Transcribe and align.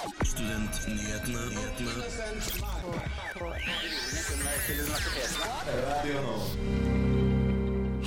Studentnyhetene. 0.00 1.42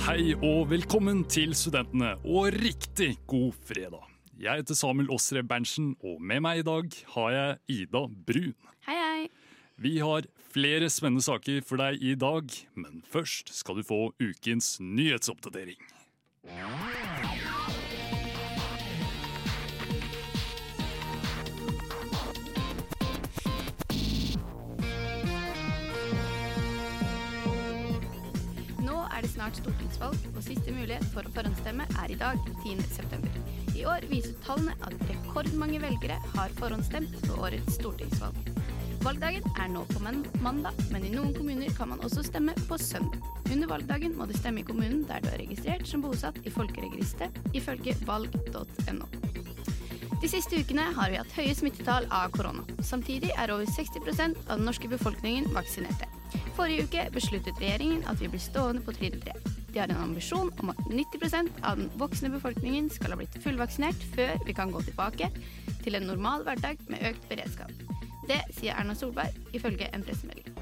Hei 0.02 0.34
og 0.34 0.72
velkommen 0.72 1.22
til 1.30 1.54
studentene, 1.54 2.16
og 2.26 2.50
riktig 2.58 3.12
god 3.30 3.54
fredag. 3.68 4.02
Jeg 4.42 4.64
heter 4.64 4.74
Samuel 4.74 5.12
Åsre 5.14 5.44
Berntsen, 5.46 5.94
og 6.02 6.18
med 6.18 6.42
meg 6.42 6.64
i 6.64 6.66
dag 6.66 6.98
har 7.14 7.30
jeg 7.36 7.62
Ida 7.76 8.02
Brun. 8.10 8.58
Hei, 8.88 8.98
hei. 8.98 9.30
Vi 9.78 10.00
har 10.02 10.26
flere 10.50 10.90
spennende 10.90 11.22
saker 11.22 11.62
for 11.62 11.78
deg 11.78 12.02
i 12.02 12.18
dag, 12.18 12.50
men 12.74 13.04
først 13.06 13.54
skal 13.54 13.78
du 13.78 13.86
få 13.86 14.08
ukens 14.18 14.80
nyhetsoppdatering. 14.82 15.78
Nå 16.50 17.03
er 29.14 29.24
det 29.24 29.30
snart 29.32 29.58
stortingsvalg, 29.60 30.18
og 30.34 30.42
siste 30.42 30.74
mulighet 30.74 31.06
for 31.14 31.26
å 31.26 31.32
forhåndsstemme 31.36 31.86
er 32.02 32.12
i 32.12 32.18
dag, 32.18 32.40
10.9. 32.64 33.44
I 33.74 33.86
år 33.90 34.06
viser 34.10 34.34
tallene 34.44 34.74
at 34.86 35.06
rekordmange 35.08 35.80
velgere 35.82 36.18
har 36.34 36.52
forhåndsstemt 36.58 37.14
ved 37.22 37.38
årets 37.38 37.78
stortingsvalg. 37.78 38.50
Valgdagen 39.04 39.44
er 39.60 39.68
nå 39.68 39.82
på 39.90 40.00
mandag, 40.00 40.78
men 40.88 41.04
i 41.04 41.12
noen 41.12 41.34
kommuner 41.36 41.72
kan 41.76 41.90
man 41.90 42.00
også 42.06 42.22
stemme 42.24 42.54
på 42.70 42.78
søndag. 42.80 43.20
Under 43.52 43.68
valgdagen 43.68 44.14
må 44.16 44.24
du 44.30 44.32
stemme 44.38 44.62
i 44.62 44.66
kommunen 44.66 45.02
der 45.10 45.20
du 45.20 45.28
er 45.28 45.42
registrert 45.42 45.84
som 45.90 46.00
bosatt 46.00 46.38
i 46.44 46.52
folkeregisteret, 46.54 47.36
ifølge 47.52 47.98
valg.no. 48.08 49.10
De 50.22 50.30
siste 50.32 50.56
ukene 50.56 50.88
har 50.96 51.12
vi 51.12 51.20
hatt 51.20 51.36
høye 51.36 51.52
smittetall 51.52 52.08
av 52.08 52.32
korona. 52.32 52.64
Samtidig 52.80 53.34
er 53.36 53.52
over 53.52 53.68
60% 53.68 54.46
av 54.46 54.56
den 54.56 54.64
norske 54.70 54.88
befolkningen 54.88 55.52
vaksinerte. 55.52 56.13
Forrige 56.54 56.86
uke 56.86 57.04
besluttet 57.14 57.60
regjeringen 57.60 58.04
at 58.10 58.20
vi 58.22 58.30
blir 58.30 58.42
stående 58.42 58.84
på 58.84 58.94
trinn 58.96 59.16
3. 59.22 59.34
De 59.74 59.80
har 59.80 59.90
en 59.90 60.04
ambisjon 60.04 60.52
om 60.62 60.70
at 60.70 60.82
90% 60.86 61.62
av 61.66 61.80
den 61.80 61.88
voksne 61.98 62.30
befolkningen 62.30 62.86
skal 62.94 63.10
ha 63.10 63.18
blitt 63.18 63.38
fullvaksinert 63.42 64.06
før 64.14 64.36
vi 64.46 64.54
kan 64.54 64.70
gå 64.70 64.84
tilbake 64.86 65.30
til 65.82 65.98
en 65.98 66.06
normal 66.06 66.46
hverdag 66.46 66.84
med 66.92 67.02
økt 67.10 67.26
beredskap. 67.32 67.72
Det 68.28 68.38
sier 68.54 68.78
Erna 68.78 68.94
Solberg 68.94 69.34
ifølge 69.56 69.90
en 69.90 70.06
pressemelding. 70.06 70.54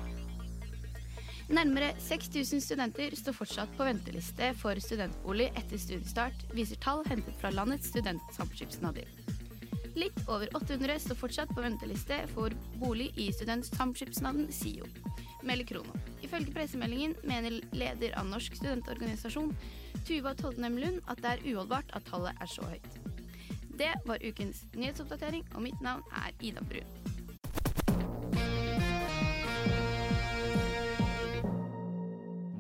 Nærmere 1.53 1.93
6000 2.01 2.63
studenter 2.65 3.13
står 3.19 3.37
fortsatt 3.37 3.77
på 3.77 3.85
venteliste 3.85 4.55
for 4.57 4.79
studentbolig 4.81 5.51
etter 5.61 5.77
studiestart, 5.77 6.47
viser 6.57 6.81
tall 6.81 7.05
hentet 7.11 7.37
fra 7.43 7.53
landets 7.53 7.93
studentsamskipnader. 7.93 9.05
Litt 9.99 10.17
over 10.25 10.49
800 10.57 10.97
står 11.05 11.19
fortsatt 11.21 11.53
på 11.53 11.61
venteliste 11.61 12.23
for 12.33 12.55
bolig 12.81 13.11
i 13.21 13.29
studentsamskipnaden 13.37 14.49
SIO, 14.49 14.89
melder 15.47 15.69
Krono. 15.69 15.95
Ifølge 16.23 16.55
pressemeldingen 16.55 17.17
mener 17.29 17.61
leder 17.77 18.15
av 18.19 18.29
Norsk 18.31 18.57
studentorganisasjon, 18.59 19.55
Tuva 20.07 20.35
Todnem 20.39 20.79
Lund, 20.79 21.01
at 21.09 21.23
det 21.23 21.35
er 21.37 21.47
uholdbart 21.53 21.93
at 21.97 22.07
tallet 22.11 22.39
er 22.41 22.51
så 22.51 22.67
høyt. 22.67 22.93
Det 23.79 23.93
var 24.07 24.23
ukens 24.23 24.65
nyhetsoppdatering, 24.77 25.47
og 25.55 25.63
mitt 25.65 25.81
navn 25.81 26.05
er 26.25 26.35
Ida 26.45 26.63
Brun. 26.67 27.13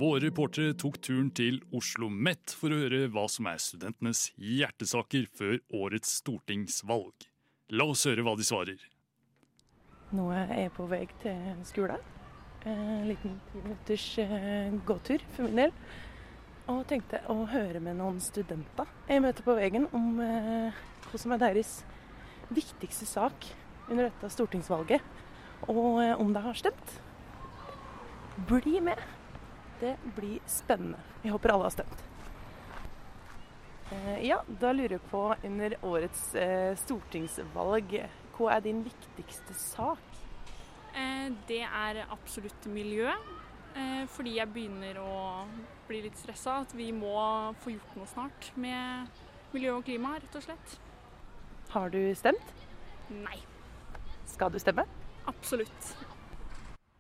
Våre 0.03 0.25
reportere 0.25 0.75
tok 0.75 0.97
turen 0.99 1.29
til 1.31 1.61
Oslo 1.79 2.09
Met 2.11 2.51
for 2.59 2.75
å 2.75 2.79
høre 2.81 3.05
hva 3.13 3.29
som 3.31 3.47
er 3.47 3.61
studentenes 3.63 4.25
hjertesaker 4.35 5.29
før 5.31 5.61
årets 5.79 6.17
stortingsvalg. 6.19 7.29
La 7.71 7.87
oss 7.87 8.03
høre 8.11 8.25
hva 8.27 8.35
de 8.35 8.47
svarer. 8.49 8.83
Nå 10.11 10.27
er 10.35 10.51
jeg 10.59 10.73
på 10.75 10.89
vei 10.91 11.05
til 11.23 11.63
skolen. 11.69 12.03
En 12.65 13.09
liten 13.09 13.41
ti 13.51 13.61
minutters 13.63 14.19
eh, 14.23 14.75
gåtur 14.87 15.25
for 15.35 15.49
min 15.49 15.65
del. 15.65 15.73
Og 16.71 16.85
tenkte 16.87 17.19
å 17.33 17.41
høre 17.51 17.81
med 17.83 17.99
noen 17.99 18.21
studenter 18.23 18.87
jeg 19.11 19.23
møter 19.25 19.43
på 19.43 19.57
veien 19.59 19.89
om 19.91 20.21
eh, 20.23 20.77
hva 21.09 21.19
som 21.19 21.35
er 21.35 21.43
deres 21.43 21.81
viktigste 22.55 23.09
sak 23.09 23.49
under 23.89 24.07
dette 24.07 24.31
stortingsvalget. 24.31 25.03
Og 25.67 25.99
eh, 26.05 26.15
om 26.15 26.31
de 26.35 26.45
har 26.47 26.59
stemt. 26.59 26.95
Bli 28.49 28.79
med! 28.81 29.03
Det 29.83 29.97
blir 30.15 30.39
spennende. 30.47 31.03
Jeg 31.25 31.35
håper 31.35 31.53
alle 31.53 31.67
har 31.67 31.75
stemt. 31.75 32.05
Eh, 33.93 34.23
ja, 34.29 34.39
da 34.63 34.71
lurer 34.73 34.97
jeg 34.97 35.07
på 35.11 35.25
under 35.35 35.75
årets 35.85 36.29
eh, 36.39 36.73
stortingsvalg, 36.79 37.99
hva 38.37 38.55
er 38.55 38.65
din 38.65 38.85
viktigste 38.87 39.59
sak? 39.59 40.22
Eh, 40.95 41.31
Det 41.49 41.63
er 41.63 42.07
absolutt 42.11 42.67
miljø. 42.67 43.09
eh, 43.75 44.07
Fordi 44.07 44.37
jeg 44.37 44.49
begynner 44.53 44.99
å 45.01 45.47
bli 45.89 46.03
litt 46.03 46.17
stressa. 46.19 46.61
At 46.63 46.73
vi 46.77 46.91
må 46.93 47.55
få 47.63 47.71
gjort 47.73 47.97
noe 47.97 48.07
snart 48.07 48.51
med 48.57 49.09
miljø 49.53 49.77
og 49.79 49.85
klima, 49.85 50.15
rett 50.21 50.37
og 50.37 50.43
slett. 50.43 50.79
Har 51.71 51.89
du 51.91 52.15
stemt? 52.15 52.53
Nei. 53.11 53.39
Skal 54.27 54.51
du 54.51 54.59
stemme? 54.59 54.85
Absolutt. 55.27 55.95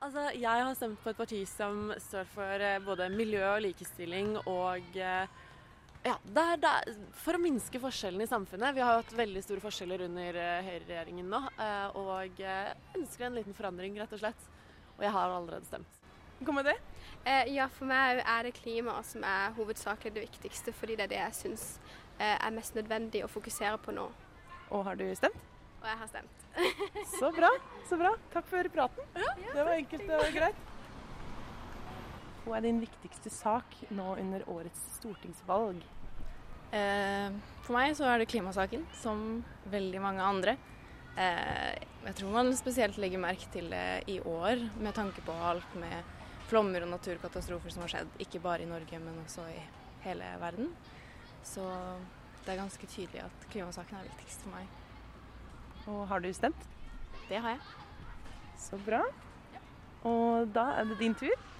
Altså, 0.02 0.30
jeg 0.34 0.64
har 0.64 0.74
stemt 0.74 0.98
på 1.02 1.10
et 1.10 1.16
parti 1.16 1.46
som 1.46 1.92
står 1.98 2.24
for 2.26 2.42
eh, 2.60 2.78
både 2.80 3.08
miljø 3.10 3.44
og 3.54 3.62
likestilling 3.62 4.36
og 4.46 4.96
eh, 4.96 5.26
ja, 6.02 6.16
det 6.24 6.42
er, 6.42 6.56
det 6.58 6.70
er 6.70 6.94
for 7.22 7.38
å 7.38 7.40
minske 7.42 7.78
forskjellene 7.82 8.26
i 8.26 8.30
samfunnet. 8.30 8.74
Vi 8.74 8.82
har 8.82 8.98
hatt 8.98 9.12
veldig 9.14 9.42
store 9.44 9.62
forskjeller 9.62 10.02
under 10.08 10.38
eh, 10.42 10.64
høyreregjeringen 10.66 11.28
nå, 11.30 11.40
eh, 11.62 11.98
og 12.00 12.42
eh, 12.42 12.72
ønsker 12.98 13.28
en 13.28 13.36
liten 13.38 13.54
forandring, 13.54 13.94
rett 14.02 14.16
og 14.16 14.22
slett. 14.24 14.48
Og 14.96 15.04
jeg 15.06 15.14
har 15.14 15.36
allerede 15.36 15.68
stemt. 15.68 16.00
Hva 16.42 16.56
med 16.56 16.66
det? 16.66 16.74
Eh, 17.22 17.52
ja, 17.54 17.68
for 17.70 17.86
meg 17.86 18.18
er 18.24 18.48
det 18.48 18.56
klimaet 18.58 19.06
som 19.06 19.22
er 19.26 19.54
hovedsakelig 19.54 20.14
det 20.16 20.26
viktigste, 20.26 20.74
fordi 20.74 20.98
det 20.98 21.06
er 21.06 21.12
det 21.12 21.20
jeg 21.20 21.38
syns 21.38 21.66
eh, 22.18 22.34
er 22.34 22.54
mest 22.56 22.74
nødvendig 22.74 23.22
å 23.22 23.30
fokusere 23.30 23.78
på 23.84 23.94
nå. 23.94 24.08
Og 24.72 24.84
har 24.88 24.98
du 24.98 25.06
stemt? 25.14 25.38
Og 25.82 25.86
jeg 25.86 26.02
har 26.02 26.10
stemt. 26.10 26.38
Så 27.14 27.30
bra. 27.34 27.48
så 27.88 27.96
bra. 27.98 28.12
Takk 28.34 28.50
for 28.50 28.74
praten. 28.74 29.06
det 29.14 29.62
var 29.62 29.74
enkelt 29.76 30.14
og 30.18 30.28
greit. 30.34 30.71
Hva 32.42 32.58
er 32.58 32.64
din 32.66 32.80
viktigste 32.82 33.30
sak 33.30 33.76
nå 33.94 34.16
under 34.18 34.42
årets 34.50 34.80
stortingsvalg? 34.96 35.82
Eh, 36.74 37.34
for 37.62 37.76
meg 37.76 37.92
så 37.94 38.08
er 38.08 38.18
det 38.18 38.30
klimasaken, 38.32 38.82
som 38.98 39.42
veldig 39.70 40.00
mange 40.02 40.24
andre. 40.26 40.56
Eh, 41.14 41.76
jeg 42.08 42.16
tror 42.18 42.32
man 42.34 42.50
spesielt 42.58 42.98
legger 42.98 43.22
merke 43.22 43.46
til 43.52 43.68
det 43.70 44.02
i 44.10 44.18
år, 44.18 44.64
med 44.80 44.96
tanke 44.96 45.22
på 45.22 45.36
alt 45.50 45.76
med 45.78 46.02
flommer 46.50 46.82
og 46.82 46.90
naturkatastrofer 46.96 47.70
som 47.70 47.84
har 47.84 47.94
skjedd, 47.94 48.18
ikke 48.24 48.42
bare 48.42 48.66
i 48.66 48.70
Norge, 48.70 48.98
men 48.98 49.22
også 49.22 49.46
i 49.52 49.60
hele 50.02 50.34
verden. 50.42 50.72
Så 51.46 51.62
det 52.42 52.56
er 52.56 52.62
ganske 52.64 52.90
tydelig 52.90 53.22
at 53.22 53.46
klimasaken 53.52 54.00
er 54.00 54.10
viktigst 54.10 54.42
for 54.42 54.56
meg. 54.56 54.66
Og 55.92 56.02
har 56.10 56.22
du 56.22 56.32
stemt? 56.34 56.66
Det 57.28 57.38
har 57.38 57.54
jeg. 57.54 57.62
Så 58.58 58.82
bra. 58.82 59.04
Og 60.08 60.50
da 60.54 60.72
er 60.80 60.90
det 60.90 60.98
din 60.98 61.14
tur. 61.14 61.51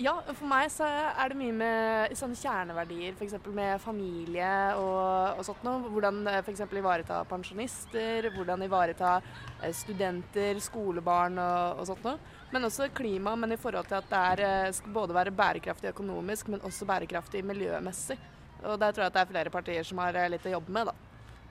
Ja, 0.00 0.14
for 0.32 0.48
meg 0.48 0.70
så 0.72 0.86
er 0.88 1.28
det 1.28 1.36
mye 1.36 1.52
med 1.52 2.14
sånne 2.16 2.38
kjerneverdier, 2.38 3.12
f.eks. 3.18 3.34
med 3.52 3.82
familie 3.82 4.52
og, 4.80 5.36
og 5.36 5.44
sånt 5.44 5.60
noe. 5.66 5.90
Hvordan 5.92 6.22
f.eks. 6.38 6.62
ivareta 6.80 7.18
pensjonister, 7.28 8.30
hvordan 8.32 8.64
ivareta 8.64 9.18
eh, 9.18 9.74
studenter, 9.76 10.56
skolebarn 10.64 11.36
og, 11.42 11.82
og 11.82 11.90
sånt 11.90 12.08
noe. 12.08 12.38
Men 12.54 12.64
også 12.70 12.88
klima, 12.96 13.34
men 13.36 13.52
i 13.52 13.58
forhold 13.60 13.90
til 13.90 13.98
at 13.98 14.08
det 14.08 14.22
er, 14.30 14.44
eh, 14.46 14.70
skal 14.78 14.96
både 14.96 15.18
være 15.18 15.34
bærekraftig 15.36 15.92
økonomisk, 15.92 16.48
men 16.54 16.64
også 16.64 16.88
bærekraftig 16.88 17.44
miljømessig. 17.52 18.16
Og 18.64 18.80
der 18.80 18.96
tror 18.96 19.04
jeg 19.04 19.12
at 19.12 19.18
det 19.18 19.24
er 19.26 19.32
flere 19.34 19.52
partier 19.52 19.84
som 19.84 20.00
har 20.00 20.16
eh, 20.16 20.30
litt 20.32 20.48
å 20.48 20.56
jobbe 20.56 20.78
med, 20.78 20.88
da. 20.88 20.96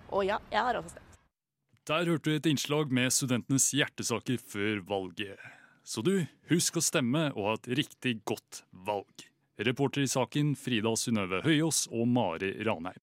Og 0.10 0.26
ja, 0.26 0.42
jeg 0.50 0.66
har 0.72 0.82
også 0.82 0.96
stemt. 0.96 1.22
Der 1.90 2.10
hørte 2.10 2.34
du 2.34 2.36
et 2.42 2.50
innslag 2.50 2.90
med 2.94 3.14
studentenes 3.14 3.70
hjertesaker 3.78 4.42
før 4.42 4.82
valget. 4.90 5.38
Så 5.84 6.04
du, 6.06 6.26
husk 6.52 6.78
å 6.78 6.84
stemme 6.84 7.30
og 7.36 7.46
ha 7.48 7.54
et 7.58 7.70
riktig 7.80 8.20
godt 8.28 8.64
valg. 8.86 9.26
Reporter 9.60 10.06
i 10.06 10.10
saken 10.12 10.54
Frida 10.56 10.94
Synnøve 10.96 11.42
Høyås 11.44 11.88
og 11.92 12.08
Mari 12.08 12.54
Ranheim. 12.64 13.02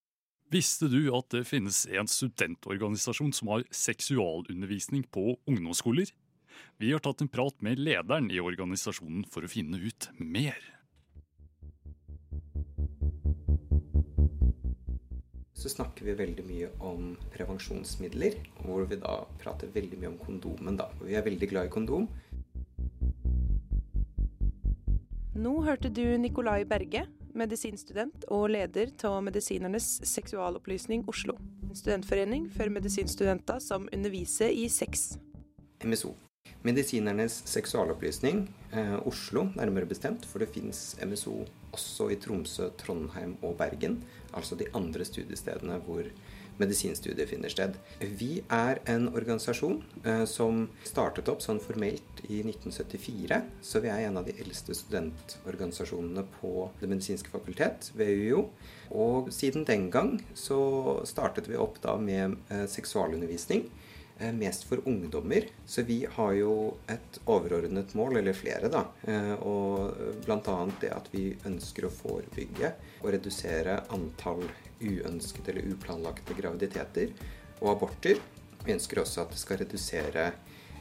Visste 0.52 0.87
du 0.87 1.11
at 1.17 1.28
det 1.34 1.43
finnes 1.49 1.82
en 1.90 2.06
studentorganisasjon 2.06 3.34
som 3.34 3.50
har 3.50 3.67
seksualundervisning 3.75 5.02
på 5.11 5.34
ungdomsskoler? 5.50 6.12
Vi 6.78 6.93
har 6.94 7.02
tatt 7.05 7.25
en 7.25 7.32
prat 7.32 7.58
med 7.67 7.82
lederen 7.82 8.31
i 8.31 8.40
organisasjonen 8.40 9.26
for 9.28 9.44
å 9.44 9.50
finne 9.50 9.82
ut 9.82 10.08
mer. 10.23 10.56
så 15.67 15.73
snakker 15.73 16.06
vi 16.06 16.14
veldig 16.14 16.43
mye 16.46 16.67
om 16.87 17.14
prevensjonsmidler, 17.32 18.37
hvor 18.61 18.84
vi 18.87 19.00
da 19.02 19.17
prater 19.40 19.73
veldig 19.75 19.99
mye 19.99 20.12
om 20.12 20.19
kondomen. 20.20 20.76
da. 20.78 20.87
Vi 21.00 21.17
er 21.19 21.25
veldig 21.26 21.49
glad 21.50 21.67
i 21.67 21.73
kondom. 21.75 22.06
Nå 25.37 25.50
hørte 25.67 25.91
du 25.93 26.00
Nikolai 26.17 26.62
Berge, 26.65 27.03
medisinstudent 27.37 28.23
og 28.33 28.47
leder 28.55 28.88
av 29.05 29.19
Medisinernes 29.27 29.99
seksualopplysning 30.09 31.03
Oslo. 31.12 31.35
studentforening 31.77 32.47
for 32.49 32.73
medisinstudenter 32.73 33.61
som 33.61 33.85
underviser 33.93 34.49
i 34.49 34.65
sex. 34.73 35.19
MSO. 35.85 36.15
Medisinernes 36.65 37.43
seksualopplysning, 37.44 38.49
eh, 38.73 38.97
Oslo 39.06 39.44
nærmere 39.56 39.85
bestemt, 39.85 40.25
for 40.25 40.38
det 40.38 40.49
fins 40.49 40.97
MSO 41.05 41.44
også 41.71 42.11
i 42.11 42.17
Tromsø, 42.17 42.71
Trondheim 42.79 43.37
og 43.43 43.59
Bergen. 43.59 44.03
Altså 44.33 44.56
de 44.56 44.65
andre 44.73 45.05
studiestedene 45.05 45.77
hvor 45.85 46.09
medisinstudiet 46.61 47.31
finner 47.31 47.53
sted. 47.53 47.76
Vi 48.00 48.41
er 48.53 48.81
en 48.91 49.08
organisasjon 49.12 49.81
eh, 50.05 50.25
som 50.29 50.67
startet 50.87 51.29
opp 51.32 51.44
sånn 51.44 51.61
formelt 51.62 52.23
i 52.26 52.43
1974. 52.44 53.41
Så 53.64 53.82
vi 53.85 53.93
er 53.93 54.06
en 54.06 54.20
av 54.20 54.29
de 54.29 54.37
eldste 54.43 54.76
studentorganisasjonene 54.76 56.26
på 56.38 56.69
Det 56.81 56.91
medisinske 56.91 57.32
fakultet 57.32 57.91
ved 57.97 58.12
UiO. 58.20 58.47
Og 58.97 59.32
siden 59.35 59.67
den 59.69 59.91
gang 59.91 60.17
så 60.35 61.03
startet 61.08 61.50
vi 61.50 61.58
opp 61.61 61.81
da 61.85 61.97
med 62.00 62.38
eh, 62.50 62.67
seksualundervisning. 62.70 63.67
Eh, 64.19 64.33
mest 64.33 64.65
for 64.65 64.81
ungdommer. 64.89 65.45
Så 65.67 65.83
vi 65.83 66.07
har 66.11 66.33
jo 66.33 66.77
et 66.89 67.19
overordnet 67.27 67.95
mål, 67.95 68.17
eller 68.17 68.33
flere, 68.33 68.71
da. 68.73 68.87
Eh, 69.05 69.33
og 69.45 69.99
bl.a. 70.25 70.57
det 70.81 70.93
at 70.95 71.11
vi 71.13 71.27
ønsker 71.45 71.85
å 71.85 71.93
forebygge 71.93 72.73
og 73.03 73.11
redusere 73.13 73.83
antall 73.93 74.47
uønskede 74.81 75.53
eller 75.53 75.69
uplanlagte 75.75 76.37
graviditeter 76.39 77.13
og 77.61 77.75
aborter. 77.75 78.23
Vi 78.65 78.73
ønsker 78.73 79.03
også 79.03 79.27
at 79.27 79.37
det 79.37 79.43
skal 79.43 79.61
redusere 79.61 80.31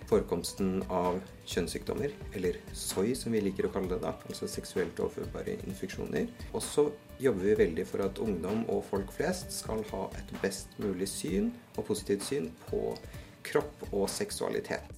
forekomsten 0.05 0.83
av 0.93 1.17
kjønnssykdommer, 1.49 2.13
eller 2.37 2.59
SOI 2.77 3.15
som 3.17 3.33
vi 3.33 3.41
liker 3.41 3.67
å 3.67 3.71
kalle 3.73 3.89
det, 3.89 3.99
da, 4.03 4.13
altså 4.29 4.47
seksuelt 4.47 4.99
overførbare 5.01 5.57
infeksjoner. 5.65 6.29
Og 6.53 6.63
så 6.63 6.87
jobber 7.19 7.49
vi 7.49 7.59
veldig 7.65 7.85
for 7.89 8.05
at 8.05 8.21
ungdom 8.21 8.63
og 8.71 8.83
folk 8.89 9.11
flest 9.15 9.51
skal 9.55 9.83
ha 9.91 10.05
et 10.19 10.33
best 10.43 10.75
mulig 10.79 11.09
syn 11.09 11.51
og 11.75 11.87
positivt 11.89 12.27
syn 12.27 12.51
på 12.69 12.91
kropp 13.45 13.87
og 13.91 14.07
seksualitet. 14.11 14.95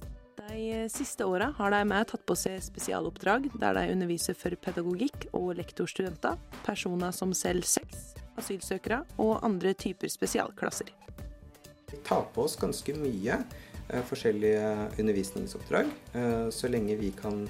De 0.48 0.90
siste 0.90 1.26
åra 1.26 1.50
har 1.58 1.72
de 1.74 1.80
med 1.90 2.08
tatt 2.08 2.24
på 2.28 2.36
seg 2.38 2.62
spesialoppdrag 2.64 3.50
der 3.60 3.76
de 3.76 3.92
underviser 3.92 4.38
for 4.38 4.56
pedagogikk 4.64 5.28
og 5.36 5.58
lektorstudenter, 5.58 6.38
personer 6.64 7.12
som 7.16 7.34
selger 7.36 7.68
sex, 7.68 8.14
asylsøkere 8.40 9.02
og 9.20 9.42
andre 9.46 9.74
typer 9.76 10.12
spesialklasser. 10.14 10.94
Vi 11.92 12.00
tar 12.08 12.28
på 12.36 12.46
oss 12.46 12.56
ganske 12.60 12.96
mye 12.96 13.42
eh, 13.42 14.04
forskjellige 14.08 14.70
undervisningsoppdrag, 15.00 15.92
eh, 16.14 16.48
så 16.54 16.72
lenge 16.72 16.96
vi 17.00 17.12
kan 17.18 17.44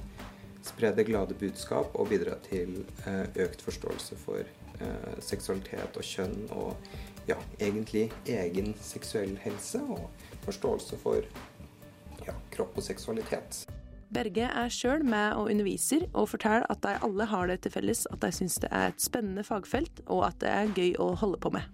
spre 0.65 0.91
det 0.95 1.07
glade 1.07 1.37
budskap 1.37 1.93
og 1.95 2.09
bidra 2.09 2.39
til 2.47 2.79
eh, 3.05 3.25
økt 3.45 3.65
forståelse 3.65 4.19
for 4.23 4.55
seksualitet 5.25 5.95
og 5.97 6.05
kjønn 6.05 6.51
og 6.53 6.75
ja, 7.27 7.37
egentlig 7.59 8.07
egen 8.25 8.73
seksuell 8.81 9.35
helse 9.43 9.81
og 9.83 10.07
forståelse 10.45 10.99
for 11.01 11.25
ja, 12.27 12.35
kropp 12.53 12.77
og 12.79 12.85
seksualitet. 12.85 13.65
Berge 14.13 14.47
er 14.47 14.69
sjøl 14.71 15.03
med 15.03 15.35
og 15.35 15.49
underviser, 15.51 16.05
og 16.15 16.29
forteller 16.31 16.63
at 16.71 16.79
de 16.85 16.93
alle 17.03 17.25
har 17.27 17.49
det 17.51 17.57
til 17.65 17.73
felles 17.73 18.05
at 18.07 18.21
de 18.23 18.29
syns 18.31 18.55
det 18.63 18.69
er 18.71 18.93
et 18.93 19.03
spennende 19.03 19.43
fagfelt, 19.43 19.99
og 20.07 20.23
at 20.29 20.39
det 20.43 20.53
er 20.53 20.71
gøy 20.71 20.93
å 21.03 21.09
holde 21.19 21.39
på 21.43 21.51
med. 21.57 21.67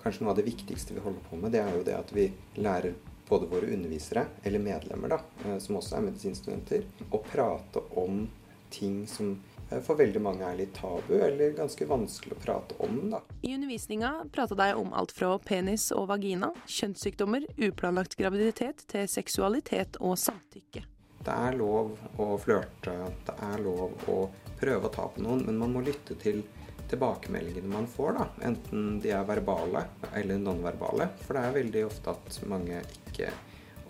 Kanskje 0.00 0.24
noe 0.24 0.32
av 0.32 0.40
det 0.40 0.46
viktigste 0.46 0.96
vi 0.96 1.04
holder 1.04 1.20
på 1.28 1.36
med, 1.42 1.52
det 1.52 1.60
er 1.60 1.76
jo 1.76 1.84
det 1.84 1.98
at 1.98 2.14
vi 2.16 2.30
lærer 2.56 2.96
både 3.28 3.50
våre 3.50 3.68
undervisere, 3.74 4.24
eller 4.46 4.62
medlemmer, 4.62 5.12
da, 5.12 5.20
eh, 5.44 5.58
som 5.60 5.76
også 5.76 5.98
er 5.98 6.06
medisinstudenter, 6.08 6.86
å 7.10 7.20
prate 7.26 7.82
om 8.00 8.24
ting 8.72 9.02
som 9.10 9.34
for 9.68 9.98
veldig 9.98 10.22
mange 10.22 10.46
er 10.46 10.58
litt 10.60 10.74
tabu, 10.76 11.14
eller 11.18 11.54
ganske 11.56 11.86
vanskelig 11.88 12.36
å 12.36 12.42
prate 12.42 12.76
om. 12.86 12.98
da. 13.10 13.20
I 13.42 13.54
undervisninga 13.54 14.12
prater 14.32 14.58
de 14.58 14.68
om 14.78 14.92
alt 14.94 15.14
fra 15.14 15.32
penis 15.38 15.88
og 15.96 16.08
vagina, 16.12 16.52
kjønnssykdommer, 16.66 17.48
uplanlagt 17.68 18.18
graviditet 18.18 18.86
til 18.90 19.08
seksualitet 19.10 19.98
og 20.00 20.18
samtykke. 20.22 20.84
Det 21.26 21.34
er 21.34 21.56
lov 21.58 21.96
å 22.22 22.36
flørte, 22.38 22.92
det 23.26 23.34
er 23.42 23.64
lov 23.64 23.96
å 24.12 24.20
prøve 24.60 24.86
å 24.86 24.94
ta 24.94 25.08
på 25.10 25.24
noen, 25.24 25.42
men 25.48 25.58
man 25.58 25.74
må 25.74 25.82
lytte 25.82 26.14
til 26.20 26.44
tilbakemeldingene 26.86 27.72
man 27.72 27.88
får, 27.90 28.12
da. 28.14 28.26
Enten 28.46 29.00
de 29.02 29.10
er 29.10 29.26
verbale 29.26 29.82
eller 30.14 30.38
nonverbale. 30.38 31.08
For 31.24 31.34
det 31.34 31.42
er 31.42 31.56
veldig 31.56 31.84
ofte 31.88 32.14
at 32.14 32.38
mange 32.46 32.78
ikke 33.08 33.32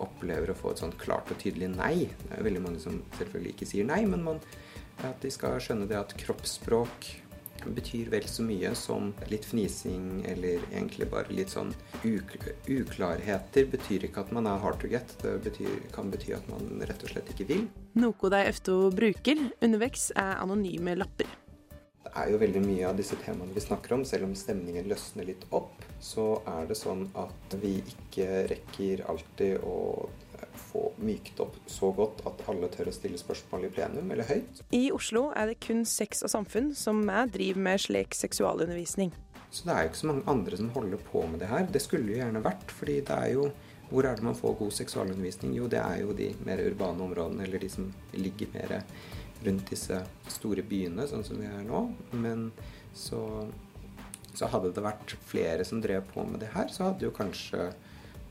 opplever 0.01 0.51
å 0.53 0.57
få 0.57 0.73
et 0.73 0.81
sånt 0.81 0.97
klart 1.01 1.29
og 1.33 1.39
tydelig 1.41 1.69
nei. 1.73 2.07
Det 2.23 2.33
er 2.37 2.45
veldig 2.45 2.63
mange 2.63 2.81
som 2.81 2.99
selvfølgelig 3.17 3.53
ikke 3.55 3.69
sier 3.69 3.87
nei, 3.87 4.03
men 4.09 4.25
man, 4.25 4.41
at 5.05 5.21
de 5.21 5.31
skal 5.33 5.59
skjønne 5.61 5.87
det 5.89 5.97
at 5.99 6.15
kroppsspråk 6.17 7.09
betyr 7.65 8.09
vel 8.11 8.27
så 8.29 8.43
mye 8.45 8.73
som 8.77 9.11
litt 9.31 9.45
fnising 9.47 10.21
eller 10.29 10.61
egentlig 10.71 11.09
bare 11.11 11.33
litt 11.33 11.51
sånn 11.53 11.73
uk 12.05 12.37
uklarheter. 12.67 13.67
Betyr 13.71 14.07
ikke 14.07 14.23
at 14.25 14.31
man 14.35 14.47
er 14.49 14.61
hard 14.61 14.79
to 14.83 14.91
get. 14.91 15.15
Det 15.23 15.37
betyr, 15.45 15.81
kan 15.95 16.11
bety 16.13 16.35
at 16.37 16.47
man 16.51 16.85
rett 16.87 17.03
og 17.03 17.11
slett 17.13 17.33
ikke 17.33 17.49
vil. 17.49 17.65
Noe 17.97 18.31
de 18.33 18.45
ofte 18.51 18.77
bruker 18.95 19.43
underveis, 19.59 20.11
er 20.15 20.37
anonyme 20.43 20.97
lapper. 20.99 21.29
Det 22.07 22.13
er 22.15 22.31
jo 22.31 22.39
veldig 22.41 22.61
mye 22.63 22.85
av 22.87 22.97
disse 22.97 23.17
temaene 23.21 23.53
vi 23.53 23.61
snakker 23.61 23.97
om. 23.97 24.05
Selv 24.07 24.29
om 24.29 24.37
stemningen 24.37 24.87
løsner 24.89 25.27
litt 25.27 25.43
opp, 25.53 25.83
så 26.01 26.39
er 26.49 26.69
det 26.69 26.77
sånn 26.79 27.05
at 27.19 27.57
vi 27.61 27.77
ikke 27.83 28.45
rekker 28.53 29.03
alltid 29.11 29.65
å 29.67 30.07
få 30.71 30.91
mykt 31.01 31.39
opp 31.43 31.55
så 31.69 31.91
godt 31.95 32.23
at 32.29 32.43
alle 32.51 32.69
tør 32.73 32.91
å 32.91 32.95
stille 32.95 33.19
spørsmål 33.19 33.67
i 33.67 33.71
plenum 33.73 34.11
eller 34.13 34.27
høyt. 34.29 34.61
I 34.75 34.89
Oslo 34.95 35.29
er 35.37 35.51
det 35.51 35.59
kun 35.63 35.85
Sex 35.87 36.23
og 36.25 36.33
samfunn 36.33 36.73
som 36.77 37.03
jeg 37.05 37.33
driver 37.35 37.63
med 37.69 37.83
slik 37.85 38.17
seksualundervisning. 38.17 39.13
Så 39.51 39.67
det 39.67 39.73
er 39.73 39.85
jo 39.85 39.91
ikke 39.91 40.01
så 40.01 40.09
mange 40.09 40.27
andre 40.27 40.59
som 40.59 40.73
holder 40.75 41.03
på 41.07 41.23
med 41.31 41.39
det 41.41 41.49
her. 41.51 41.67
Det 41.71 41.81
skulle 41.83 42.11
jo 42.11 42.19
gjerne 42.19 42.43
vært, 42.43 42.71
fordi 42.79 42.99
det 43.07 43.23
er 43.23 43.33
jo 43.37 43.49
Hvor 43.87 44.03
er 44.03 44.17
det 44.19 44.23
man 44.25 44.35
får 44.35 44.57
god 44.59 44.73
seksualundervisning? 44.75 45.53
Jo, 45.55 45.69
det 45.71 45.79
er 45.79 46.01
jo 46.01 46.11
de 46.11 46.25
mer 46.43 46.59
urbane 46.59 46.99
områdene, 47.05 47.45
eller 47.45 47.61
de 47.63 47.69
som 47.71 47.85
ligger 48.11 48.49
mer 48.51 48.81
rundt 49.45 49.69
disse 49.71 50.01
store 50.27 50.65
byene, 50.67 51.05
sånn 51.07 51.23
som 51.23 51.39
vi 51.39 51.47
er 51.47 51.63
nå. 51.63 51.85
Men 52.11 52.49
så, 52.91 53.21
så 54.35 54.49
hadde 54.51 54.73
det 54.75 54.83
vært 54.83 55.15
flere 55.29 55.63
som 55.63 55.79
drev 55.79 56.03
på 56.11 56.25
med 56.27 56.43
det 56.43 56.51
her, 56.51 56.67
så 56.67 56.89
hadde 56.89 57.07
jo 57.07 57.13
kanskje 57.15 57.69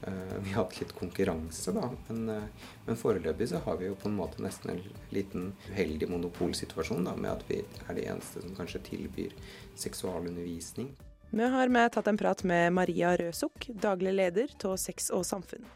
uh, 0.04 0.36
har 0.36 0.52
hatt 0.58 0.80
litt 0.80 0.92
konkurranse, 0.98 1.72
da. 1.76 1.88
Men, 2.08 2.28
uh, 2.28 2.68
men, 2.86 3.00
foreløpig 3.00 3.48
så 3.52 3.62
har 3.64 3.80
vi 3.80 3.88
jo 3.90 3.96
på 3.98 4.10
en 4.10 4.18
måte 4.18 4.42
nesten 4.44 4.74
en 4.74 4.82
liten 5.14 5.48
uheldig 5.70 6.10
monopolsituasjon 6.12 7.08
da, 7.08 7.16
med 7.16 7.32
at 7.32 7.48
vi 7.50 7.62
er 7.86 7.98
de 7.98 8.06
eneste 8.10 8.44
som 8.44 8.54
kanskje 8.58 8.84
tilbyr 8.90 9.34
seksualundervisning. 9.78 10.92
Vi 11.30 11.48
har 11.56 11.72
med 11.72 11.92
tatt 11.92 12.06
en 12.06 12.20
prat 12.20 12.44
med 12.46 12.72
Maria 12.72 13.16
Røsuk, 13.18 13.70
daglig 13.82 14.14
leder 14.14 14.54
av 14.64 14.76
Sex 14.80 15.10
og 15.14 15.26
samfunn. 15.26 15.66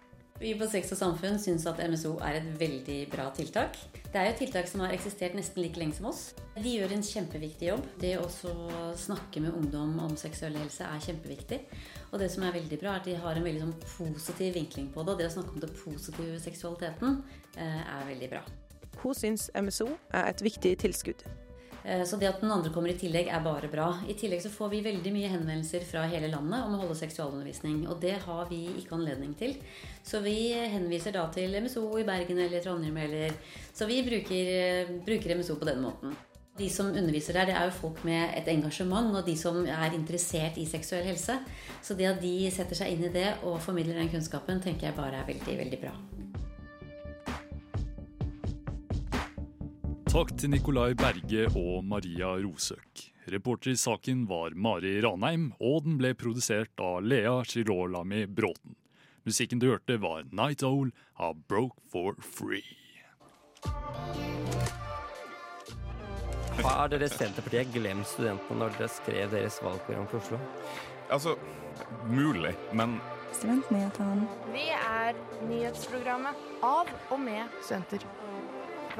Vi 0.41 0.55
på 0.57 0.65
Sex 0.73 0.89
og 0.95 0.97
samfunn 0.97 1.35
syns 1.37 1.67
at 1.69 1.83
MSO 1.85 2.15
er 2.25 2.39
et 2.39 2.47
veldig 2.57 2.95
bra 3.13 3.27
tiltak. 3.37 3.75
Det 4.07 4.17
er 4.17 4.25
jo 4.25 4.31
et 4.33 4.39
tiltak 4.41 4.71
som 4.71 4.81
har 4.81 4.95
eksistert 4.95 5.35
nesten 5.37 5.61
like 5.61 5.77
lenge 5.77 5.99
som 5.99 6.07
oss. 6.09 6.23
De 6.55 6.73
gjør 6.79 6.95
en 6.97 7.05
kjempeviktig 7.05 7.69
jobb. 7.69 7.83
Det 8.01 8.15
å 8.17 8.25
snakke 8.97 9.43
med 9.45 9.53
ungdom 9.59 9.99
om 10.01 10.15
seksuell 10.17 10.57
helse 10.57 10.89
er 10.89 11.05
kjempeviktig. 11.05 11.61
Og 12.09 12.25
det 12.25 12.31
som 12.33 12.47
er 12.49 12.57
veldig 12.57 12.81
bra, 12.81 12.95
er 12.95 13.03
at 13.03 13.11
de 13.11 13.19
har 13.21 13.37
en 13.37 13.47
veldig 13.51 13.67
sånn 13.67 13.77
positiv 13.85 14.57
vinkling 14.57 14.89
på 14.95 15.05
det. 15.05 15.13
Og 15.13 15.21
det 15.21 15.29
å 15.29 15.37
snakke 15.37 15.53
om 15.53 15.61
det 15.61 15.71
positive 15.77 16.41
seksualiteten 16.41 17.21
eh, 17.61 17.85
er 17.85 18.09
veldig 18.09 18.33
bra. 18.33 18.43
Hun 19.05 19.21
syns 19.21 19.51
MSO 19.53 19.91
er 20.09 20.33
et 20.33 20.45
viktig 20.49 20.73
tilskudd. 20.87 21.29
Eh, 21.85 22.05
så 22.05 22.19
det 22.21 22.29
at 22.29 22.41
den 22.43 22.53
andre 22.53 22.73
kommer 22.73 22.93
i 22.93 22.99
tillegg, 22.99 23.31
er 23.33 23.45
bare 23.45 23.71
bra. 23.73 23.89
I 24.09 24.17
tillegg 24.19 24.43
så 24.45 24.53
får 24.53 24.73
vi 24.75 24.83
veldig 24.85 25.13
mye 25.15 25.31
henvendelser 25.33 25.85
fra 25.89 26.05
hele 26.11 26.31
landet 26.33 26.65
om 26.65 26.77
å 26.77 26.81
holde 26.83 26.99
seksualundervisning. 26.99 27.87
Og 27.89 28.01
det 28.03 28.17
har 28.25 28.49
vi 28.51 28.63
ikke 28.81 28.97
anledning 28.99 29.35
til. 29.39 29.57
Så 30.05 30.23
vi 30.25 30.53
henviser 30.53 31.17
da 31.17 31.27
til 31.33 31.57
MSO 31.63 31.87
i 32.01 32.07
Bergen 32.09 32.41
eller 32.41 32.65
Trondheim 32.65 32.97
eller 32.97 33.37
Så 33.73 33.87
vi 33.87 34.03
bruker, 34.03 34.53
eh, 34.57 34.93
bruker 35.07 35.37
MSO 35.37 35.57
på 35.57 35.69
den 35.69 35.81
måten. 35.83 36.17
De 36.59 36.69
som 36.69 36.87
underviser 36.87 37.33
der, 37.33 37.47
det 37.47 37.55
er 37.57 37.65
jo 37.65 37.71
folk 37.81 38.05
med 38.05 38.35
et 38.37 38.49
engasjement, 38.49 39.15
og 39.17 39.25
de 39.25 39.37
som 39.37 39.65
er 39.65 39.95
interessert 39.95 40.59
i 40.59 40.67
seksuell 40.67 41.05
helse. 41.05 41.39
Så 41.81 41.97
det 41.97 42.11
at 42.11 42.21
de 42.21 42.51
setter 42.51 42.77
seg 42.77 42.93
inn 42.93 43.05
i 43.05 43.15
det 43.15 43.39
og 43.45 43.61
formidler 43.61 43.95
den 43.95 44.11
kunnskapen, 44.13 44.61
tenker 44.61 44.91
jeg 44.91 44.99
bare 44.99 45.23
er 45.23 45.31
veldig, 45.31 45.57
veldig 45.65 45.81
bra. 45.81 45.95
Takk 50.11 50.33
til 50.35 50.51
Nikolai 50.51 50.89
Berge 50.99 51.45
og 51.55 51.85
Maria 51.87 52.33
Rosøk. 52.43 53.03
Reporter 53.31 53.71
i 53.71 53.79
saken 53.79 54.25
var 54.27 54.57
Mari 54.59 54.97
Ranheim, 55.05 55.45
og 55.63 55.85
den 55.85 56.01
ble 56.01 56.11
produsert 56.19 56.83
av 56.83 57.05
Lea 57.07 57.37
Chirolami 57.47 58.25
Bråten. 58.27 58.75
Musikken 59.23 59.63
du 59.63 59.69
hørte, 59.69 60.01
var 60.03 60.25
Night 60.35 60.65
Owl 60.67 60.91
av 61.15 61.39
Broke 61.47 61.79
for 61.93 62.19
Free. 62.27 62.67
Har 66.59 66.91
dere 66.91 67.07
Senterpartiet 67.15 67.71
glemt 67.79 68.11
studentene 68.11 68.65
når 68.65 68.75
dere 68.81 68.91
skrev 68.91 69.31
deres 69.37 69.61
valgprogram 69.63 70.11
for 70.11 70.25
Oslo? 70.25 70.43
Altså, 71.07 71.39
mulig, 72.11 72.57
men 72.75 72.99
Studentnyhetene. 73.31 74.27
Vi 74.51 74.67
er 74.75 75.15
nyhetsprogrammet 75.47 76.49
av 76.67 76.91
og 77.15 77.23
med 77.23 77.47
studenter 77.63 78.03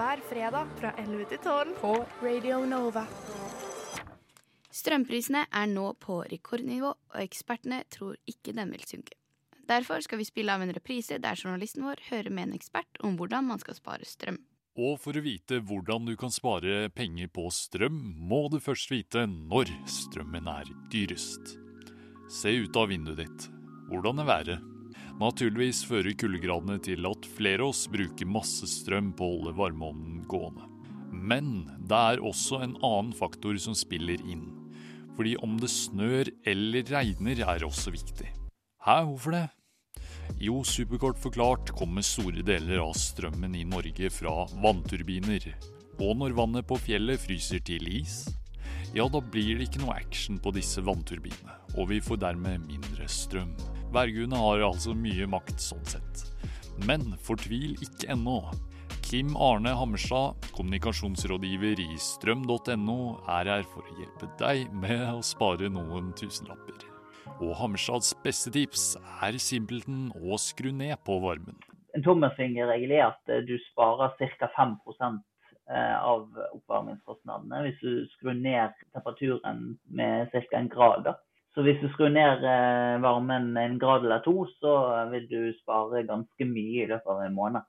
hver 0.01 0.21
fredag 0.25 0.69
fra 0.79 0.91
11 0.97 1.27
til 1.29 1.41
12 1.45 1.73
på 1.77 1.91
Radio 2.23 2.63
Nova. 2.65 3.03
Strømprisene 4.73 5.43
er 5.53 5.67
nå 5.69 5.91
på 6.01 6.23
rekordnivå, 6.31 6.93
og 6.95 7.19
ekspertene 7.21 7.83
tror 7.93 8.17
ikke 8.31 8.55
den 8.57 8.73
vil 8.73 8.87
synke. 8.89 9.19
Derfor 9.69 10.01
skal 10.01 10.23
vi 10.23 10.29
spille 10.29 10.55
av 10.57 10.65
en 10.65 10.73
reprise 10.73 11.21
der 11.21 11.37
journalisten 11.37 11.85
vår 11.85 12.01
hører 12.09 12.33
med 12.33 12.49
en 12.49 12.57
ekspert 12.57 13.03
om 13.05 13.19
hvordan 13.21 13.51
man 13.51 13.61
skal 13.61 13.77
spare 13.77 14.09
strøm. 14.09 14.41
Og 14.81 14.97
for 15.03 15.13
å 15.13 15.25
vite 15.27 15.61
hvordan 15.61 16.09
du 16.09 16.15
kan 16.17 16.33
spare 16.33 16.89
penger 16.97 17.29
på 17.29 17.51
strøm, 17.53 18.01
må 18.17 18.47
du 18.49 18.57
først 18.57 18.89
vite 18.95 19.27
når 19.29 19.69
strømmen 20.01 20.49
er 20.49 20.73
dyrest. 20.89 21.59
Se 22.41 22.57
ut 22.57 22.81
av 22.81 22.89
vinduet 22.89 23.27
ditt. 23.27 23.51
Hvordan 23.91 24.25
er 24.25 24.33
været? 24.33 24.71
Naturligvis 25.21 25.83
fører 25.85 26.17
kuldegradene 26.17 26.79
til 26.83 27.05
at 27.09 27.29
flere 27.37 27.67
av 27.67 27.75
oss 27.75 27.85
bruker 27.93 28.29
masse 28.29 28.69
strøm 28.71 29.13
på 29.17 29.27
å 29.27 29.35
holde 29.35 29.57
varmeovnen 29.59 30.23
gående. 30.31 30.67
Men 31.13 31.67
det 31.91 32.01
er 32.15 32.25
også 32.25 32.63
en 32.65 32.77
annen 32.81 33.13
faktor 33.17 33.59
som 33.61 33.77
spiller 33.77 34.23
inn. 34.25 34.47
Fordi 35.19 35.35
om 35.45 35.59
det 35.61 35.69
snør 35.73 36.31
eller 36.49 36.87
regner 36.89 37.43
er 37.45 37.67
også 37.67 37.93
viktig. 37.93 38.31
Hæ, 38.87 39.03
hvorfor 39.11 39.37
det? 39.37 39.47
Jo, 40.41 40.63
superkort 40.65 41.19
forklart 41.21 41.73
kommer 41.77 42.05
store 42.07 42.45
deler 42.47 42.81
av 42.81 42.95
strømmen 42.97 43.59
i 43.59 43.67
Norge 43.69 44.09
fra 44.15 44.47
vannturbiner. 44.63 45.51
Og 46.01 46.15
når 46.17 46.37
vannet 46.39 46.69
på 46.69 46.79
fjellet 46.81 47.21
fryser 47.21 47.61
til 47.67 47.91
is, 47.93 48.23
ja, 48.97 49.05
da 49.05 49.21
blir 49.21 49.59
det 49.59 49.69
ikke 49.69 49.83
noe 49.85 49.99
action 50.01 50.41
på 50.41 50.55
disse 50.57 50.83
vannturbinene, 50.87 51.59
og 51.77 51.91
vi 51.93 52.01
får 52.03 52.23
dermed 52.25 52.65
mindre 52.71 53.11
strøm. 53.11 53.53
Værgudene 53.91 54.39
har 54.39 54.63
altså 54.63 54.95
mye 54.95 55.27
makt 55.27 55.63
sånn 55.63 55.87
sett. 55.89 56.27
Men 56.87 57.09
fortvil 57.27 57.75
ikke 57.83 58.13
ennå. 58.15 58.41
Kim 59.03 59.33
Arne 59.35 59.73
Hammerstad, 59.75 60.37
kommunikasjonsrådgiver 60.55 61.81
i 61.83 61.97
strøm.no, 61.99 62.99
er 63.27 63.51
her 63.51 63.65
for 63.73 63.83
å 63.83 63.97
hjelpe 63.99 64.29
deg 64.39 64.71
med 64.71 65.03
å 65.11 65.25
spare 65.27 65.67
noen 65.73 66.13
tusenlapper. 66.15 66.85
Og 67.41 67.57
Hammerstads 67.59 68.13
beste 68.23 68.53
tips 68.55 68.93
er 69.25 69.39
simpelthen 69.43 70.13
å 70.15 70.39
skru 70.39 70.71
ned 70.71 70.95
på 71.03 71.19
varmen. 71.25 71.59
En 71.97 72.05
tommelfingerregel 72.07 72.95
er 72.95 73.09
at 73.09 73.33
eh, 73.33 73.43
du 73.43 73.57
sparer 73.73 74.15
ca. 74.39 74.51
5 74.55 74.77
eh, 75.75 75.97
av 75.99 76.29
oppvarmingskostnadene 76.53 77.65
hvis 77.67 77.83
du 77.83 78.07
skrur 78.15 78.39
ned 78.39 78.77
temperaturen 78.95 79.73
med 79.91 80.31
ca. 80.31 80.45
en 80.61 80.71
grad. 80.71 81.11
Så 81.55 81.65
hvis 81.67 81.81
du 81.83 81.89
skrur 81.91 82.13
ned 82.15 82.45
eh, 82.47 82.97
varmen 83.03 83.57
en 83.59 83.79
grad 83.83 84.05
eller 84.07 84.23
to, 84.23 84.45
så 84.63 84.75
vil 85.11 85.27
du 85.31 85.39
spare 85.59 86.05
ganske 86.07 86.47
mye 86.47 86.85
i 86.85 86.91
løpet 86.91 87.11
av 87.11 87.23
en 87.27 87.37
måned. 87.37 87.67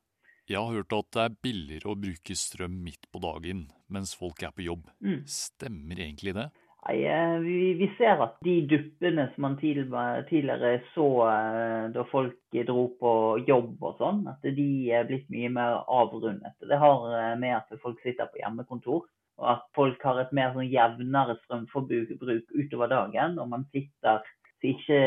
Jeg 0.50 0.60
har 0.60 0.76
hørt 0.76 0.94
at 0.94 1.14
det 1.16 1.22
er 1.24 1.38
billigere 1.46 1.94
å 1.94 2.00
bruke 2.00 2.36
strøm 2.38 2.82
midt 2.86 3.08
på 3.14 3.22
dagen 3.24 3.70
mens 3.92 4.14
folk 4.18 4.44
er 4.44 4.54
på 4.54 4.66
jobb. 4.66 4.90
Mm. 5.04 5.22
Stemmer 5.30 6.02
egentlig 6.02 6.36
det? 6.38 6.50
Nei, 6.82 6.96
eh, 7.06 7.36
vi, 7.42 7.58
vi, 7.78 7.88
ser 7.98 8.22
at 8.26 8.38
de 8.46 8.56
duppene 8.70 9.28
som 9.34 9.46
man 9.46 9.58
tidligere 9.62 10.74
så 10.96 11.08
eh, 11.30 11.88
da 11.94 12.06
folk 12.10 12.58
dro 12.70 12.88
på 13.02 13.14
jobb 13.48 13.82
og 13.86 14.02
sånn, 14.02 14.24
at 14.30 14.46
de 14.46 14.70
er 14.94 15.10
blitt 15.10 15.30
mye 15.34 15.50
mer 15.58 15.82
avrundet. 15.86 16.58
Det 16.70 16.80
har 16.82 17.38
med 17.42 17.58
at 17.58 17.82
folk 17.82 18.02
sitter 18.06 18.30
på 18.30 18.42
hjemmekontor, 18.42 19.06
og 19.42 19.50
at 19.56 19.66
folk 19.76 20.04
har 20.06 20.22
et 20.22 20.32
mer 20.38 20.54
sånn 20.54 20.70
jevnere 20.70 21.36
strømforbruk 21.44 22.14
utover 22.54 22.92
dagen. 22.92 23.40
Og 23.42 23.50
man 23.50 23.66
sitter 23.74 24.22
ikke 24.62 25.00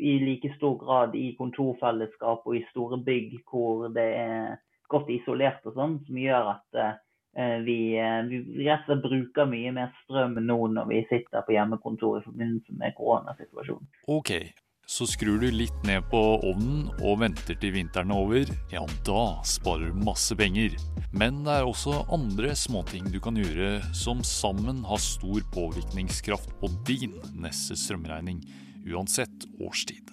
i 0.00 0.18
like 0.24 0.50
stor 0.56 0.78
grad 0.80 1.16
i 1.18 1.34
kontorfellesskap 1.38 2.46
og 2.46 2.56
i 2.56 2.64
store 2.70 2.98
bygg 3.04 3.36
hvor 3.50 3.90
det 3.92 4.06
er 4.16 4.54
godt 4.88 5.10
isolert 5.12 5.64
og 5.68 5.76
sånn, 5.76 5.98
som 6.06 6.20
gjør 6.20 6.50
at 6.54 6.80
uh, 6.80 7.58
vi, 7.66 7.78
eh, 7.98 8.20
vi 8.30 8.40
rett 8.64 8.84
og 8.84 8.92
slett 8.92 9.04
bruker 9.04 9.48
mye 9.50 9.72
mer 9.74 9.92
strøm 10.04 10.36
nå 10.38 10.58
når 10.76 10.90
vi 10.90 11.00
sitter 11.10 11.42
på 11.44 11.56
hjemmekontor 11.56 12.20
i 12.20 12.26
forbindelse 12.28 12.76
med 12.78 12.94
koronasituasjonen. 12.98 13.88
Ok, 14.06 14.30
så 14.86 15.06
skrur 15.08 15.40
du 15.40 15.48
litt 15.48 15.76
ned 15.88 16.04
på 16.12 16.20
ovnen 16.44 16.90
og 17.00 17.20
venter 17.22 17.56
til 17.60 17.72
vinteren 17.74 18.12
er 18.12 18.20
over, 18.20 18.50
ja 18.72 18.82
da 19.06 19.22
sparer 19.48 19.92
du 19.92 20.02
masse 20.04 20.36
penger. 20.36 20.76
Men 21.16 21.42
det 21.46 21.56
er 21.56 21.68
også 21.68 22.02
andre 22.12 22.52
småting 22.58 23.08
du 23.12 23.20
kan 23.24 23.38
gjøre 23.40 23.78
som 23.96 24.20
sammen 24.26 24.82
har 24.88 25.00
stor 25.02 25.40
påvirkningskraft 25.54 26.52
på 26.60 26.70
din 26.88 27.16
neste 27.40 27.78
strømregning, 27.80 28.42
uansett 28.84 29.48
årstid. 29.56 30.12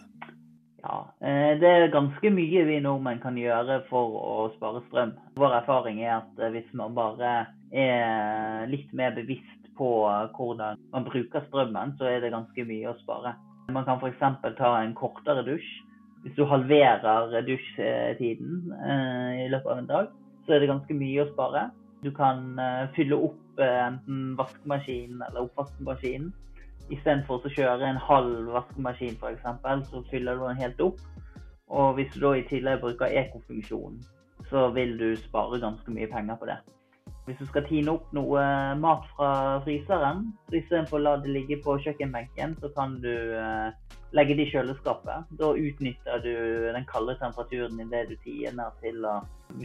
Ja, 0.81 1.13
eh, 1.21 1.59
Det 1.59 1.67
er 1.69 1.93
ganske 1.93 2.31
mye 2.33 2.65
vi 2.65 2.79
nordmenn 2.81 3.21
kan 3.21 3.37
gjøre 3.37 3.83
for 3.89 4.15
å 4.17 4.49
spare 4.55 4.81
strøm. 4.87 5.13
Vår 5.37 5.59
erfaring 5.59 6.01
er 6.01 6.21
at 6.21 6.39
eh, 6.39 6.53
hvis 6.55 6.71
man 6.73 6.95
bare 6.97 7.51
er 7.71 8.67
litt 8.67 8.89
mer 8.93 9.13
bevisst 9.15 9.69
på 9.77 9.91
hvordan 10.35 10.79
man 10.91 11.05
bruker 11.05 11.45
strømmen, 11.47 11.95
så 11.99 12.09
er 12.09 12.21
det 12.21 12.33
ganske 12.33 12.65
mye 12.65 12.89
å 12.89 12.97
spare. 13.03 13.35
Man 13.69 13.85
kan 13.85 14.01
f.eks. 14.01 14.23
ta 14.57 14.71
en 14.81 14.95
kortere 14.97 15.45
dusj. 15.45 15.69
Hvis 16.21 16.35
du 16.37 16.45
halverer 16.45 17.41
dusjtiden 17.45 18.73
eh, 18.77 19.45
i 19.45 19.49
løpet 19.49 19.71
av 19.71 19.77
en 19.77 19.89
dag, 19.89 20.11
så 20.45 20.53
er 20.53 20.61
det 20.61 20.69
ganske 20.69 20.97
mye 20.97 21.23
å 21.23 21.29
spare. 21.31 21.69
Du 22.01 22.09
kan 22.13 22.57
fylle 22.95 23.17
opp 23.29 23.61
enten 23.61 24.31
vaskemaskinen 24.39 25.21
eller 25.27 25.45
oppvaskmaskinen 25.45 26.31
Istedenfor 26.91 27.45
å 27.45 27.51
kjøre 27.51 27.87
en 27.87 27.99
halv 28.03 28.49
vaskemaskin 28.51 29.15
f.eks., 29.15 29.45
så 29.91 30.01
fyller 30.09 30.39
du 30.39 30.47
den 30.47 30.59
helt 30.59 30.81
opp. 30.83 30.99
Og 31.71 31.95
hvis 31.95 32.11
du 32.15 32.19
da 32.25 32.33
i 32.35 32.43
tillegg 32.49 32.81
bruker 32.81 33.13
ekofunksjonen, 33.21 34.01
så 34.49 34.67
vil 34.75 34.97
du 34.99 35.13
spare 35.21 35.61
ganske 35.61 35.93
mye 35.93 36.09
penger 36.11 36.39
på 36.41 36.49
det. 36.49 36.57
Hvis 37.27 37.37
du 37.37 37.45
skal 37.45 37.65
tine 37.67 37.93
opp 37.93 38.07
noe 38.17 38.43
mat 38.81 39.05
fra 39.15 39.31
fryseren, 39.65 40.31
så 40.49 40.57
istedenfor 40.57 40.97
å 40.97 41.03
la 41.05 41.15
det 41.21 41.33
ligge 41.35 41.59
på 41.61 41.77
kjøkkenbenken, 41.83 42.55
så 42.63 42.71
kan 42.73 42.95
du 43.03 43.13
eh, 43.37 43.69
legge 44.17 44.35
det 44.35 44.47
i 44.47 44.51
kjøleskapet. 44.51 45.29
Da 45.39 45.51
utnytter 45.53 46.23
du 46.25 46.33
den 46.73 46.87
kalde 46.89 47.15
temperaturen 47.21 47.79
i 47.79 47.87
det 47.93 48.07
du 48.09 48.15
tiner 48.25 48.73
til 48.81 49.05
å 49.05 49.19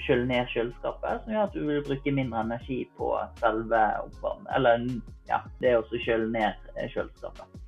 kjøle 0.04 0.28
ned 0.28 0.52
kjøleskapet, 0.52 1.24
som 1.24 1.34
gjør 1.34 1.48
at 1.48 1.56
du 1.56 1.64
vil 1.64 1.84
bruke 1.86 2.14
mindre 2.14 2.44
energi 2.44 2.80
på 2.98 3.12
selve 3.40 3.82
oppvarmingen. 4.04 4.52
Eller 4.56 4.88
ja, 5.30 5.42
det 5.62 5.72
er 5.72 5.80
også 5.80 6.02
kjøle 6.04 6.30
ned 6.36 6.72
eh, 6.76 6.90
kjøleskapet. 6.92 7.62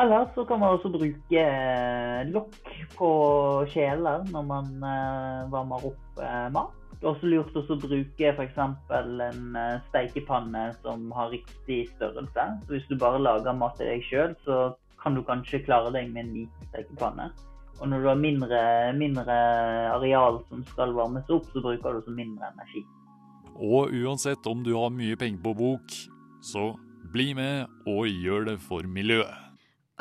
Eller 0.00 0.30
så 0.32 0.46
kan 0.48 0.62
man 0.62 0.78
også 0.78 0.88
bruke 0.94 1.40
eh, 1.40 2.20
lokk 2.32 2.70
på 2.96 3.10
kjeler 3.74 4.24
når 4.32 4.46
man 4.54 4.70
eh, 4.80 5.42
varmer 5.52 5.90
opp 5.92 6.22
mat. 6.54 6.78
Det 7.02 7.08
er 7.08 7.16
også 7.16 7.26
lurt 7.26 7.56
å 7.58 7.76
bruke 7.82 8.28
f.eks. 8.30 8.58
en 8.94 9.56
steikepanne 9.88 10.68
som 10.84 11.08
har 11.16 11.32
riktig 11.32 11.80
størrelse. 11.96 12.44
Så 12.62 12.76
hvis 12.76 12.86
du 12.86 12.94
bare 12.94 13.18
lager 13.18 13.56
mat 13.58 13.74
til 13.74 13.90
deg 13.90 14.04
sjøl, 14.06 14.36
så 14.46 14.58
kan 15.02 15.16
du 15.18 15.24
kanskje 15.26 15.64
klare 15.66 15.90
deg 15.90 16.12
med 16.14 16.28
en 16.28 16.36
liten 16.36 16.68
steikepanne. 16.70 17.26
Og 17.80 17.90
når 17.90 18.04
du 18.04 18.06
har 18.06 18.20
mindre, 18.22 18.60
mindre 18.94 19.38
areal 19.96 20.38
som 20.46 20.62
skal 20.70 20.94
varmes 20.94 21.26
opp, 21.34 21.48
så 21.50 21.58
bruker 21.64 21.90
du 21.90 22.04
også 22.04 22.14
mindre 22.14 22.52
energi. 22.54 22.84
Og 23.58 23.90
uansett 23.90 24.46
om 24.46 24.62
du 24.62 24.76
har 24.76 24.94
mye 24.94 25.18
penger 25.18 25.42
på 25.42 25.56
bok, 25.58 25.96
så 26.38 26.68
bli 27.10 27.32
med 27.34 27.66
og 27.90 28.06
gjør 28.06 28.52
det 28.52 28.60
for 28.62 28.86
miljøet. 28.86 29.50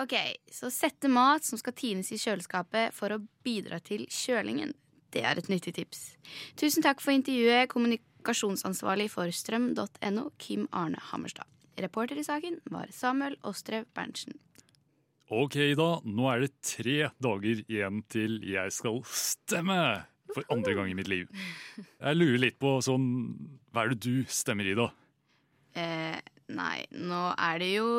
Ok, 0.06 0.14
så 0.54 0.70
sette 0.70 1.10
mat 1.10 1.50
som 1.50 1.58
skal 1.58 1.74
tines 1.74 2.14
i 2.14 2.22
kjøleskapet 2.22 2.94
for 2.94 3.18
å 3.18 3.24
bidra 3.42 3.82
til 3.82 4.06
kjølingen. 4.06 4.78
Det 5.12 5.24
er 5.28 5.40
et 5.40 5.50
nyttig 5.52 5.74
tips. 5.76 6.14
Tusen 6.60 6.86
takk 6.86 7.02
for 7.04 7.14
intervjuet, 7.16 7.70
kommunikasjonsansvarlig 7.72 9.10
for 9.12 9.32
strøm.no, 9.36 10.30
Kim 10.40 10.68
Arne 10.72 11.02
Hammerstad. 11.12 11.48
Reporter 11.82 12.20
i 12.20 12.24
saken 12.24 12.60
var 12.72 12.92
Samuel 12.96 13.38
Ostrev 13.48 13.88
Berntsen. 13.96 14.38
Ok, 15.32 15.56
da. 15.80 15.92
Nå 16.04 16.28
er 16.28 16.44
det 16.44 16.54
tre 16.68 16.98
dager 17.24 17.62
igjen 17.64 18.02
til 18.12 18.42
jeg 18.44 18.74
skal 18.76 19.00
stemme. 19.08 19.82
For 20.32 20.48
andre 20.54 20.76
gang 20.78 20.92
i 20.92 20.96
mitt 20.96 21.10
liv. 21.12 21.28
Jeg 21.76 22.16
lurer 22.16 22.40
litt 22.40 22.56
på 22.62 22.78
sånn 22.80 23.08
Hva 23.76 23.84
er 23.84 23.92
det 23.92 24.04
du 24.06 24.30
stemmer 24.32 24.64
i, 24.64 24.76
da? 24.80 24.86
Eh, 25.76 26.20
nei, 26.56 26.78
nå 26.96 27.24
er 27.36 27.60
det 27.60 27.68
jo 27.74 27.90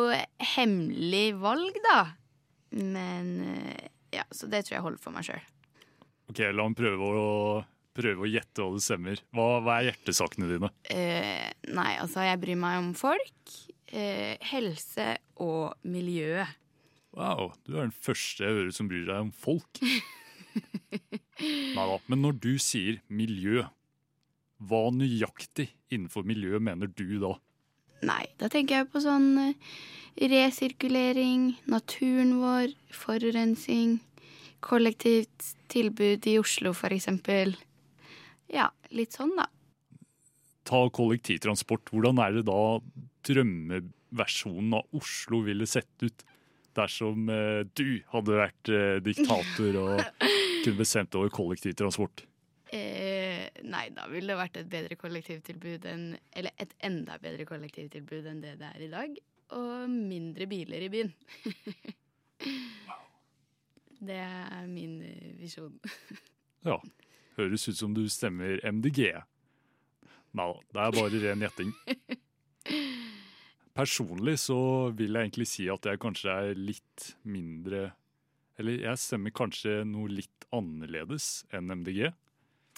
hemmelig 0.55 1.27
valg, 1.41 1.77
da. 1.85 1.99
Men 2.73 3.35
eh, 3.53 3.91
ja, 4.17 4.25
så 4.33 4.49
det 4.49 4.65
tror 4.65 4.79
jeg 4.79 4.87
holder 4.87 5.03
for 5.05 5.17
meg 5.17 5.29
sjøl. 5.29 5.45
Ok, 6.33 6.39
la 6.49 6.65
meg 6.65 6.79
prøve 6.79 7.09
å, 7.13 7.25
prøve 7.93 8.25
å 8.25 8.29
gjette 8.31 8.65
hva 8.65 8.73
du 8.73 8.81
stemmer. 8.81 9.21
Hva, 9.37 9.59
hva 9.61 9.75
er 9.77 9.91
hjertesakene 9.91 10.47
dine? 10.49 10.71
Eh, 10.89 11.51
nei, 11.77 11.91
altså, 12.01 12.23
jeg 12.25 12.39
bryr 12.41 12.57
meg 12.57 12.79
om 12.81 12.87
folk, 12.97 13.53
eh, 13.93 14.41
helse 14.49 15.11
og 15.45 15.75
miljø. 15.85 16.47
Wow, 17.13 17.51
du 17.67 17.75
er 17.75 17.83
den 17.83 17.93
første 17.93 18.47
jeg 18.47 18.57
hører 18.57 18.73
som 18.73 18.89
bryr 18.89 19.05
deg 19.11 19.27
om 19.27 19.29
folk. 19.37 19.83
Nei 21.43 21.85
da, 21.91 21.99
men 22.09 22.25
når 22.25 22.39
du 22.41 22.55
sier 22.65 23.03
miljø, 23.13 23.67
hva 24.57 24.87
nøyaktig 24.95 25.69
innenfor 25.93 26.25
miljø 26.25 26.63
mener 26.65 26.89
du 26.97 27.19
da? 27.21 27.35
Nei, 28.09 28.25
da 28.41 28.49
tenker 28.49 28.81
jeg 28.81 28.89
på 28.95 29.05
sånn 29.05 29.29
eh, 29.51 29.77
resirkulering, 30.33 31.51
naturen 31.69 32.39
vår, 32.41 32.73
forurensing, 33.03 33.99
kollektivt 34.63 35.53
tilbud 35.73 36.27
i 36.31 36.39
Oslo 36.41 36.73
for 36.77 36.95
eksempel. 36.95 37.57
Ja, 38.53 38.69
litt 38.95 39.17
sånn, 39.17 39.35
da. 39.39 39.49
Ta 40.69 40.85
kollektivtransport. 40.95 41.91
Hvordan 41.91 42.21
er 42.23 42.37
det 42.39 42.45
da 42.47 42.61
drømmeversjonen 43.27 44.77
av 44.79 44.99
Oslo 44.99 45.43
ville 45.47 45.67
sett 45.71 46.05
ut 46.05 46.25
dersom 46.77 47.29
eh, 47.33 47.63
du 47.77 48.01
hadde 48.13 48.37
vært 48.39 48.71
eh, 48.73 48.99
diktator 49.05 49.81
og 49.83 50.05
kunne 50.63 50.79
bestemt 50.79 51.17
over 51.19 51.33
kollektivtransport? 51.35 52.25
Eh, 52.73 53.51
nei, 53.69 53.87
da 53.93 54.07
ville 54.09 54.33
det 54.33 54.39
vært 54.39 54.57
et 54.63 54.71
bedre 54.73 54.97
kollektivtilbud 54.97 55.85
enn 55.91 56.07
Eller 56.33 56.55
et 56.57 56.73
enda 56.81 57.19
bedre 57.21 57.45
kollektivtilbud 57.45 58.31
enn 58.31 58.41
det 58.41 58.55
det 58.63 58.71
er 58.71 58.87
i 58.87 58.93
dag. 58.93 59.19
Og 59.59 59.93
mindre 59.93 60.49
biler 60.49 60.87
i 60.87 60.93
byen. 60.93 61.13
det 64.03 64.19
er 64.23 64.67
min 64.71 65.01
eh, 65.07 65.33
visjon. 65.41 65.79
Ja. 66.63 66.77
Høres 67.35 67.65
ut 67.67 67.75
som 67.75 67.91
du 67.91 68.05
stemmer 68.13 68.61
MDG. 68.63 69.09
Nei 70.39 70.45
da, 70.47 70.61
det 70.63 70.83
er 70.85 70.93
bare 70.95 71.21
ren 71.25 71.43
gjetting. 71.43 71.73
Personlig 73.81 74.37
så 74.45 74.59
vil 74.95 75.17
jeg 75.17 75.27
egentlig 75.27 75.49
si 75.51 75.67
at 75.73 75.89
jeg 75.89 75.99
kanskje 75.99 76.31
er 76.31 76.61
litt 76.61 77.07
mindre 77.27 77.89
Eller 78.61 78.85
jeg 78.85 79.01
stemmer 79.01 79.35
kanskje 79.35 79.81
noe 79.89 80.13
litt 80.13 80.47
annerledes 80.55 81.47
enn 81.51 81.73
MDG. 81.81 82.13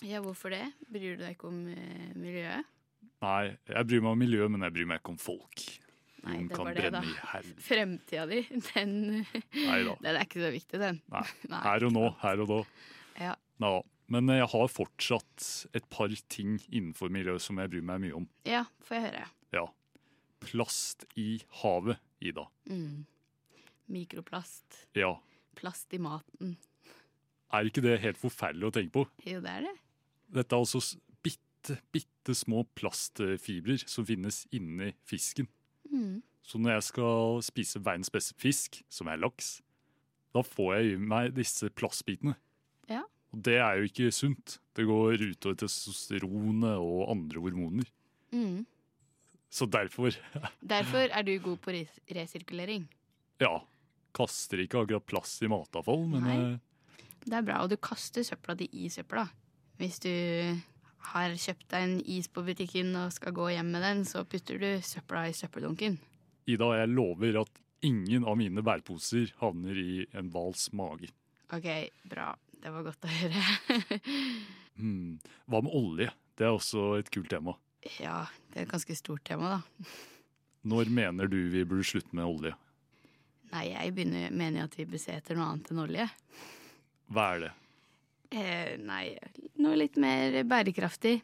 Ja, 0.07 0.23
hvorfor 0.25 0.55
det? 0.55 0.65
Bryr 0.89 1.19
du 1.19 1.27
deg 1.27 1.35
ikke 1.37 1.51
om 1.51 1.61
eh, 1.75 2.15
miljøet? 2.17 2.71
Nei, 3.25 3.55
jeg 3.69 3.89
bryr 3.91 4.05
meg 4.07 4.15
om 4.15 4.23
miljøet, 4.25 4.53
men 4.55 4.65
jeg 4.65 4.75
bryr 4.79 4.89
meg 4.89 5.03
ikke 5.03 5.13
om 5.13 5.21
folk. 5.21 5.67
Nei, 6.25 6.39
det 6.49 6.59
var 6.59 6.77
det, 6.77 6.91
da. 6.95 7.03
Fremtida 7.65 8.27
di, 8.31 8.43
den, 8.73 8.95
den 9.55 10.11
er 10.11 10.23
ikke 10.23 10.43
så 10.43 10.53
viktig, 10.55 10.81
den. 10.81 11.01
Nei. 11.13 11.25
Nei. 11.53 11.63
Her 11.67 11.87
og 11.89 11.95
nå, 11.97 12.05
her 12.23 12.45
og 12.45 12.53
nå. 12.55 12.61
Ja. 13.21 13.35
Nå. 13.63 13.73
da. 13.79 13.91
Men 14.13 14.29
jeg 14.29 14.45
har 14.53 14.69
fortsatt 14.69 15.47
et 15.73 15.87
par 15.89 16.13
ting 16.29 16.59
innenfor 16.69 17.09
miljøet 17.13 17.41
som 17.41 17.57
jeg 17.63 17.73
bryr 17.73 17.87
meg 17.89 18.03
mye 18.03 18.19
om. 18.19 18.27
ja, 18.49 18.67
får 18.85 18.99
jeg 18.99 19.05
høre. 19.07 19.25
Ja. 19.57 19.65
Plast 20.45 21.07
i 21.17 21.39
havet, 21.63 22.03
Ida. 22.21 22.45
Mm. 22.69 23.07
Mikroplast. 23.95 24.83
Ja. 24.97 25.15
Plast 25.57 25.93
i 25.97 26.01
maten. 26.03 26.57
Er 27.55 27.69
ikke 27.71 27.85
det 27.85 28.01
helt 28.03 28.21
forferdelig 28.21 28.69
å 28.69 28.75
tenke 28.75 28.93
på? 28.99 29.07
Jo, 29.29 29.41
det 29.45 29.57
er 29.57 29.67
det. 29.69 29.75
Dette 30.35 30.57
er 30.57 30.65
altså 30.65 30.81
bitte, 31.25 31.79
bitte 31.95 32.35
små 32.37 32.65
plastfibrer 32.77 33.85
som 33.89 34.07
finnes 34.09 34.43
inni 34.53 34.93
fisken. 35.09 35.49
Mm. 35.95 36.23
Så 36.45 36.59
når 36.61 36.75
jeg 36.77 36.85
skal 36.91 37.39
spise 37.47 37.81
verdens 37.81 38.11
beste 38.13 38.35
fisk, 38.37 38.83
som 38.93 39.09
er 39.09 39.17
laks, 39.23 39.61
da 40.35 40.43
får 40.45 40.75
jeg 40.77 40.93
i 40.93 40.97
meg 41.01 41.31
disse 41.37 41.71
plastbitene. 41.73 42.35
Ja. 42.91 43.05
Og 43.33 43.41
det 43.47 43.55
er 43.63 43.79
jo 43.81 43.87
ikke 43.89 44.11
sunt. 44.13 44.59
Det 44.77 44.85
går 44.89 45.23
utover 45.23 45.57
testosteronet 45.63 46.77
og 46.83 47.07
andre 47.15 47.41
hormoner. 47.41 47.89
Mm. 48.35 48.65
Så 49.55 49.67
derfor, 49.71 50.11
Derfor 50.75 51.07
er 51.15 51.23
du 51.23 51.33
god 51.39 51.57
på 51.63 51.71
res 51.77 51.95
resirkulering. 52.11 52.89
ja, 53.41 53.55
kaster 54.15 54.61
ikke 54.63 54.83
akkurat 54.85 55.07
plast 55.11 55.43
i 55.43 55.49
matavfall, 55.51 56.05
men 56.11 56.23
Nei. 56.27 56.37
eh, 56.53 57.07
Det 57.25 57.33
er 57.39 57.47
bra, 57.47 57.63
og 57.65 57.71
du 57.73 57.77
kaster 57.83 58.23
søpla 58.27 58.55
di 58.59 58.69
i 58.73 58.89
søpla. 58.93 59.25
Hvis 59.79 59.99
du 60.05 60.11
har 61.13 61.35
kjøpt 61.39 61.67
deg 61.73 61.85
en 61.87 61.99
is 62.17 62.29
på 62.33 62.43
butikken 62.47 62.95
og 63.01 63.13
skal 63.15 63.35
gå 63.37 63.51
hjem 63.55 63.71
med 63.75 63.85
den, 63.85 64.05
så 64.09 64.25
putter 64.29 64.59
du 64.63 64.69
søpla 64.85 65.27
i 65.31 65.37
søppeldunken. 65.37 65.99
Ida, 66.51 66.71
jeg 66.81 66.93
lover 66.93 67.41
at 67.43 67.61
ingen 67.85 68.25
av 68.29 68.39
mine 68.41 68.65
bærposer 68.65 69.31
havner 69.41 69.77
i 69.81 70.07
en 70.17 70.31
hvals 70.33 70.71
mage. 70.77 71.11
OK, 71.53 71.69
bra. 72.09 72.31
Det 72.65 72.73
var 72.73 72.87
godt 72.91 73.09
å 73.09 73.15
høre. 73.19 73.47
Hmm. 74.75 75.21
Hva 75.47 75.61
med 75.63 75.71
olje? 75.71 76.09
Det 76.35 76.49
er 76.49 76.51
også 76.57 76.97
et 76.99 77.07
kult 77.15 77.29
tema. 77.31 77.53
ja, 78.01 78.25
det 78.51 78.59
er 78.59 78.65
et 78.65 78.73
ganske 78.73 78.97
stort 78.99 79.23
tema, 79.23 79.53
da. 79.61 79.93
Når 80.67 80.91
mener 80.91 81.29
du 81.31 81.37
vi 81.53 81.63
burde 81.63 81.85
slutte 81.87 82.11
med 82.11 82.27
olje? 82.27 82.51
Nei, 83.53 83.69
jeg 83.71 83.93
begynner, 83.95 84.33
mener 84.35 84.65
at 84.67 84.75
vi 84.75 84.89
bør 84.91 84.99
se 84.99 85.15
etter 85.15 85.39
noe 85.39 85.47
annet 85.53 85.71
enn 85.71 85.83
olje. 85.85 86.09
Hva 87.07 87.29
er 87.37 87.45
det? 87.45 87.53
Eh, 88.31 88.75
nei, 88.81 89.15
noe 89.63 89.77
litt 89.79 89.99
mer 90.01 90.41
bærekraftig. 90.49 91.19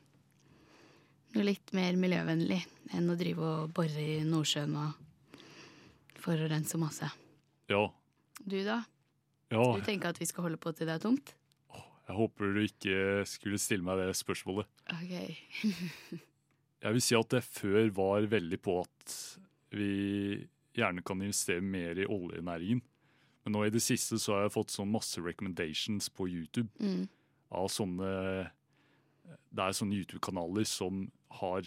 Noe 1.35 1.47
litt 1.47 1.73
mer 1.77 1.97
miljøvennlig 1.99 2.61
enn 2.97 3.11
å 3.11 3.17
drive 3.19 3.47
og 3.47 3.75
bore 3.75 4.03
i 4.03 4.21
Nordsjøen 4.27 4.75
og 4.81 5.41
forurense 6.21 6.79
masse. 6.81 7.09
Ja. 7.71 7.85
Du 8.41 8.59
da? 8.67 8.81
ja. 9.53 9.63
Du 9.63 9.85
tenker 9.87 10.11
at 10.11 10.19
vi 10.21 10.29
skal 10.29 10.49
holde 10.49 10.59
på 10.61 10.73
til 10.75 10.89
det 10.91 10.99
er 10.99 11.05
tomt? 11.05 11.35
Jeg 12.11 12.17
håper 12.19 12.55
du 12.57 12.65
ikke 12.65 13.23
skulle 13.31 13.61
stille 13.63 13.87
meg 13.87 14.01
det 14.03 14.17
spørsmålet. 14.19 14.67
Ok. 14.97 15.15
Jeg 16.81 16.97
vil 16.97 17.03
si 17.05 17.13
at 17.13 17.35
jeg 17.37 17.45
før 17.45 17.91
var 17.93 18.25
veldig 18.33 18.57
på 18.65 18.79
at 18.81 19.15
vi 19.77 19.91
gjerne 20.73 21.03
kan 21.05 21.21
investere 21.21 21.61
mer 21.61 21.99
i 22.01 22.07
oljenæringen. 22.09 22.81
Men 23.45 23.53
nå 23.57 23.65
i 23.67 23.71
det 23.73 23.81
siste 23.83 24.19
så 24.21 24.35
har 24.37 24.43
jeg 24.47 24.53
fått 24.59 24.75
sånn 24.75 24.91
masse 24.93 25.21
recommendations 25.25 26.09
på 26.13 26.27
YouTube 26.29 26.69
Mm. 26.81 27.09
av 27.53 27.69
sånne 27.69 28.51
Det 29.53 29.63
er 29.63 29.73
sånne 29.73 29.95
YouTube-kanaler 29.95 30.67
som 30.67 31.11
har 31.41 31.63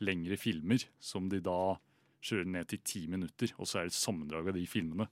lengre 0.00 0.36
filmer, 0.36 0.82
som 1.00 1.28
de 1.28 1.38
da 1.40 1.76
kjører 2.22 2.46
ned 2.46 2.68
til 2.68 2.78
ti 2.78 3.06
minutter, 3.06 3.52
og 3.58 3.66
så 3.66 3.78
er 3.78 3.82
det 3.88 3.92
et 3.94 3.98
sammendrag 4.00 4.48
av 4.48 4.54
de 4.54 4.64
filmene. 4.66 5.06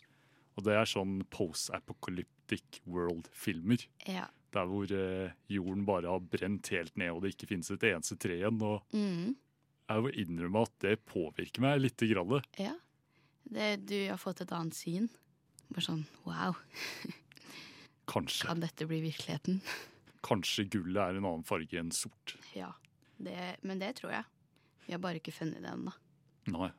Og 0.56 0.64
det 0.64 0.74
er 0.74 0.84
sånn 0.84 1.22
post-apocalyptic 1.30 2.80
world-filmer. 2.86 3.86
Ja. 4.08 4.26
Der 4.52 4.66
hvor 4.68 4.90
eh, 4.92 5.32
jorden 5.48 5.84
bare 5.86 6.10
har 6.10 6.20
brent 6.20 6.68
helt 6.74 6.96
ned, 7.00 7.10
og 7.14 7.22
det 7.22 7.34
ikke 7.36 7.48
finnes 7.54 7.70
et 7.70 7.86
eneste 7.88 8.18
tre 8.20 8.36
igjen. 8.40 8.60
Og 8.62 8.82
Mm. 8.92 9.36
jeg 9.88 10.02
må 10.02 10.12
innrømme 10.14 10.62
at 10.62 10.78
det 10.80 11.04
påvirker 11.06 11.60
meg 11.60 11.80
litt. 11.80 11.96
Grann. 11.96 12.42
Ja. 12.58 12.74
Det, 13.50 13.86
du 13.86 14.08
har 14.08 14.18
fått 14.18 14.40
et 14.42 14.52
annet 14.52 14.74
syn. 14.74 15.08
Bare 15.72 15.86
sånn 15.86 16.04
wow, 16.26 16.56
Kanskje, 18.12 18.46
kan 18.48 18.60
dette 18.60 18.86
bli 18.90 19.00
virkeligheten? 19.04 19.62
kanskje 20.22 20.68
gullet 20.70 21.02
er 21.02 21.18
en 21.18 21.26
annen 21.26 21.46
farge 21.46 21.78
enn 21.78 21.90
sort. 21.94 22.36
Ja. 22.56 22.72
Det, 23.22 23.56
men 23.66 23.82
det 23.82 23.96
tror 24.00 24.14
jeg. 24.14 24.28
Vi 24.86 24.94
har 24.94 25.02
bare 25.02 25.20
ikke 25.20 25.34
funnet 25.34 25.62
det 25.62 25.70
ennå. 25.70 25.92
Nei. 26.52 26.70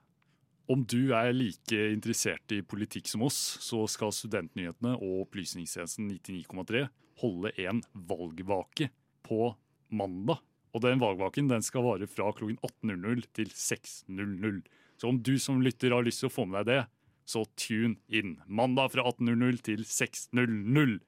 Om 0.72 0.86
du 0.88 1.12
er 1.16 1.34
like 1.36 1.80
interessert 1.92 2.54
i 2.56 2.62
politikk 2.64 3.10
som 3.12 3.24
oss, 3.28 3.40
så 3.64 3.82
skal 3.92 4.14
Studentnyhetene 4.16 4.96
og 4.96 5.26
Opplysningstjenesten 5.26 6.08
99,3 6.08 6.86
holde 7.20 7.52
en 7.66 7.82
valgvake 7.92 8.90
på 9.28 9.54
mandag. 9.92 10.40
Og 10.74 10.82
den 10.82 11.04
valgvaken 11.04 11.52
den 11.52 11.64
skal 11.64 11.86
vare 11.86 12.08
fra 12.10 12.32
klokken 12.34 12.58
18.00 12.64 13.28
til 13.36 13.52
6.00. 13.52 14.64
Så 14.98 15.12
om 15.12 15.20
du 15.20 15.36
som 15.40 15.62
lytter 15.62 15.94
har 15.94 16.06
lyst 16.06 16.24
til 16.24 16.32
å 16.32 16.34
få 16.34 16.48
med 16.48 16.64
deg 16.64 16.72
det, 16.72 16.80
så 17.26 17.46
tune 17.60 17.98
inn. 18.08 18.38
Mandag 18.48 18.94
fra 18.96 19.06
18.00 19.12 19.62
til 19.66 19.86
6.00. 19.88 21.00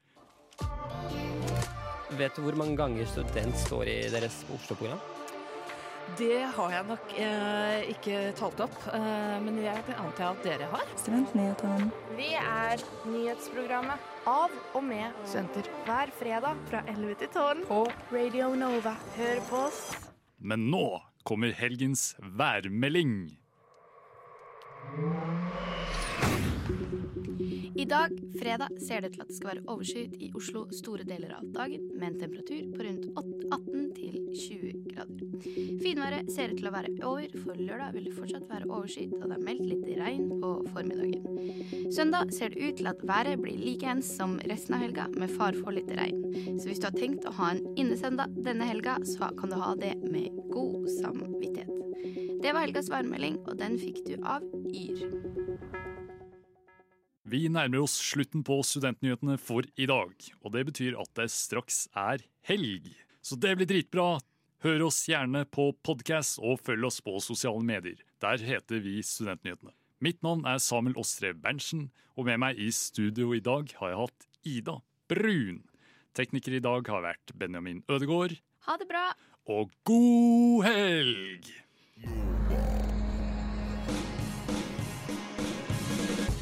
Vet 2.15 2.38
du 2.38 2.45
hvor 2.45 2.56
mange 2.60 2.78
ganger 2.80 3.08
student 3.10 3.58
står 3.65 3.89
i 3.91 3.99
deres 4.13 4.43
Oslo-program? 4.54 5.01
Det 6.19 6.43
har 6.54 6.69
jeg 6.71 6.86
nok 6.86 7.13
eh, 7.17 7.88
ikke 7.91 8.17
talt 8.38 8.60
opp, 8.62 8.75
eh, 8.93 9.38
men 9.41 9.58
jeg 9.63 9.82
det 9.88 9.95
antar 9.97 10.21
jeg 10.21 10.36
at 10.36 10.43
dere 10.45 10.67
har. 10.69 10.91
Studentnyhetene. 11.01 11.88
Vi 12.15 12.30
er 12.38 12.84
nyhetsprogrammet 13.10 14.12
av 14.30 14.54
og 14.78 14.86
med 14.86 15.17
studenter 15.25 15.69
hver 15.88 16.13
fredag 16.19 16.62
fra 16.69 16.84
11 16.93 17.17
til 17.23 17.32
12 17.34 17.65
på 17.71 17.82
Radio 18.13 18.51
Nova. 18.60 18.93
Hør 19.17 19.41
på 19.49 19.63
oss. 19.65 19.82
Men 20.38 20.69
nå 20.69 20.86
kommer 21.25 21.56
helgens 21.58 22.13
værmelding. 22.21 23.34
I 27.85 27.87
dag, 27.87 28.13
fredag, 28.39 28.79
ser 28.81 29.03
det 29.03 29.11
til 29.13 29.21
at 29.21 29.27
det 29.29 29.35
skal 29.37 29.49
være 29.51 29.61
overskyet 29.69 30.13
i 30.17 30.31
Oslo 30.33 30.63
store 30.73 31.03
deler 31.05 31.35
av 31.35 31.43
dagen, 31.53 31.83
med 31.93 32.07
en 32.07 32.15
temperatur 32.17 32.71
på 32.73 32.81
rundt 32.81 33.03
18 33.53 33.83
til 33.93 34.15
20 34.33 34.71
grader. 34.87 35.19
Finværet 35.83 36.31
ser 36.33 36.49
ut 36.49 36.57
til 36.57 36.65
å 36.65 36.71
være 36.73 36.95
over, 37.05 37.35
for 37.43 37.61
lørdag 37.61 37.93
vil 37.93 38.07
det 38.07 38.15
fortsatt 38.15 38.47
være 38.49 38.71
overskyet, 38.71 39.13
og 39.19 39.27
det 39.29 39.37
er 39.37 39.45
meldt 39.45 39.67
litt 39.69 39.85
regn 39.99 40.33
på 40.41 40.51
formiddagen. 40.71 41.93
Søndag 41.93 42.33
ser 42.33 42.55
det 42.55 42.63
ut 42.63 42.81
til 42.81 42.89
at 42.89 43.05
været 43.05 43.37
blir 43.43 43.61
likeens 43.61 44.09
som 44.17 44.39
resten 44.49 44.79
av 44.79 44.81
helga, 44.87 45.05
med 45.13 45.37
far 45.37 45.53
for 45.61 45.77
litt 45.77 45.93
regn. 46.01 46.25
Så 46.57 46.71
hvis 46.71 46.81
du 46.81 46.89
har 46.89 46.97
tenkt 46.97 47.29
å 47.29 47.35
ha 47.37 47.53
en 47.53 47.61
innesøndag 47.77 48.33
denne 48.49 48.65
helga, 48.65 48.97
så 49.05 49.29
kan 49.37 49.53
du 49.53 49.61
ha 49.61 49.75
det 49.77 49.93
med 50.01 50.33
god 50.49 50.89
samvittighet. 50.97 51.69
Det 52.41 52.49
var 52.49 52.65
helgas 52.65 52.89
værmelding, 52.89 53.43
og 53.45 53.61
den 53.61 53.77
fikk 53.77 54.01
du 54.09 54.15
av 54.25 54.41
Yr. 54.73 55.54
Vi 57.25 57.47
nærmer 57.49 57.81
oss 57.81 57.95
slutten 57.97 58.43
på 58.45 58.59
Studentnyhetene 58.61 59.39
for 59.41 59.65
i 59.81 59.88
dag, 59.89 60.11
og 60.45 60.51
det 60.53 60.61
betyr 60.67 60.97
at 61.01 61.09
det 61.17 61.31
straks 61.33 61.88
er 61.97 62.21
helg. 62.45 62.91
Så 63.25 63.33
det 63.41 63.55
blir 63.57 63.69
dritbra. 63.71 64.19
Hør 64.61 64.83
oss 64.91 64.99
gjerne 65.09 65.41
på 65.49 65.71
podkast 65.85 66.38
og 66.38 66.61
følg 66.61 66.85
oss 66.85 66.99
på 67.01 67.17
sosiale 67.25 67.65
medier. 67.65 67.97
Der 68.21 68.38
heter 68.45 68.77
vi 68.85 68.99
Studentnyhetene. 69.01 69.73
Mitt 70.05 70.21
navn 70.21 70.45
er 70.45 70.61
Samuel 70.61 70.99
Åstrev 71.01 71.41
Berntsen, 71.41 71.88
og 72.13 72.29
med 72.29 72.43
meg 72.45 72.61
i 72.61 72.69
studio 72.69 73.33
i 73.33 73.41
dag 73.41 73.73
har 73.79 73.95
jeg 73.95 74.01
hatt 74.03 74.29
Ida 74.45 74.77
Brun. 75.09 75.63
Tekniker 76.13 76.59
i 76.59 76.61
dag 76.61 76.93
har 76.93 77.07
vært 77.09 77.33
Benjamin 77.33 77.81
Ødegård. 77.89 78.38
Ha 78.69 78.77
det 78.77 78.91
bra! 78.93 79.07
Og 79.49 79.73
god 79.89 80.69
helg! 80.69 82.34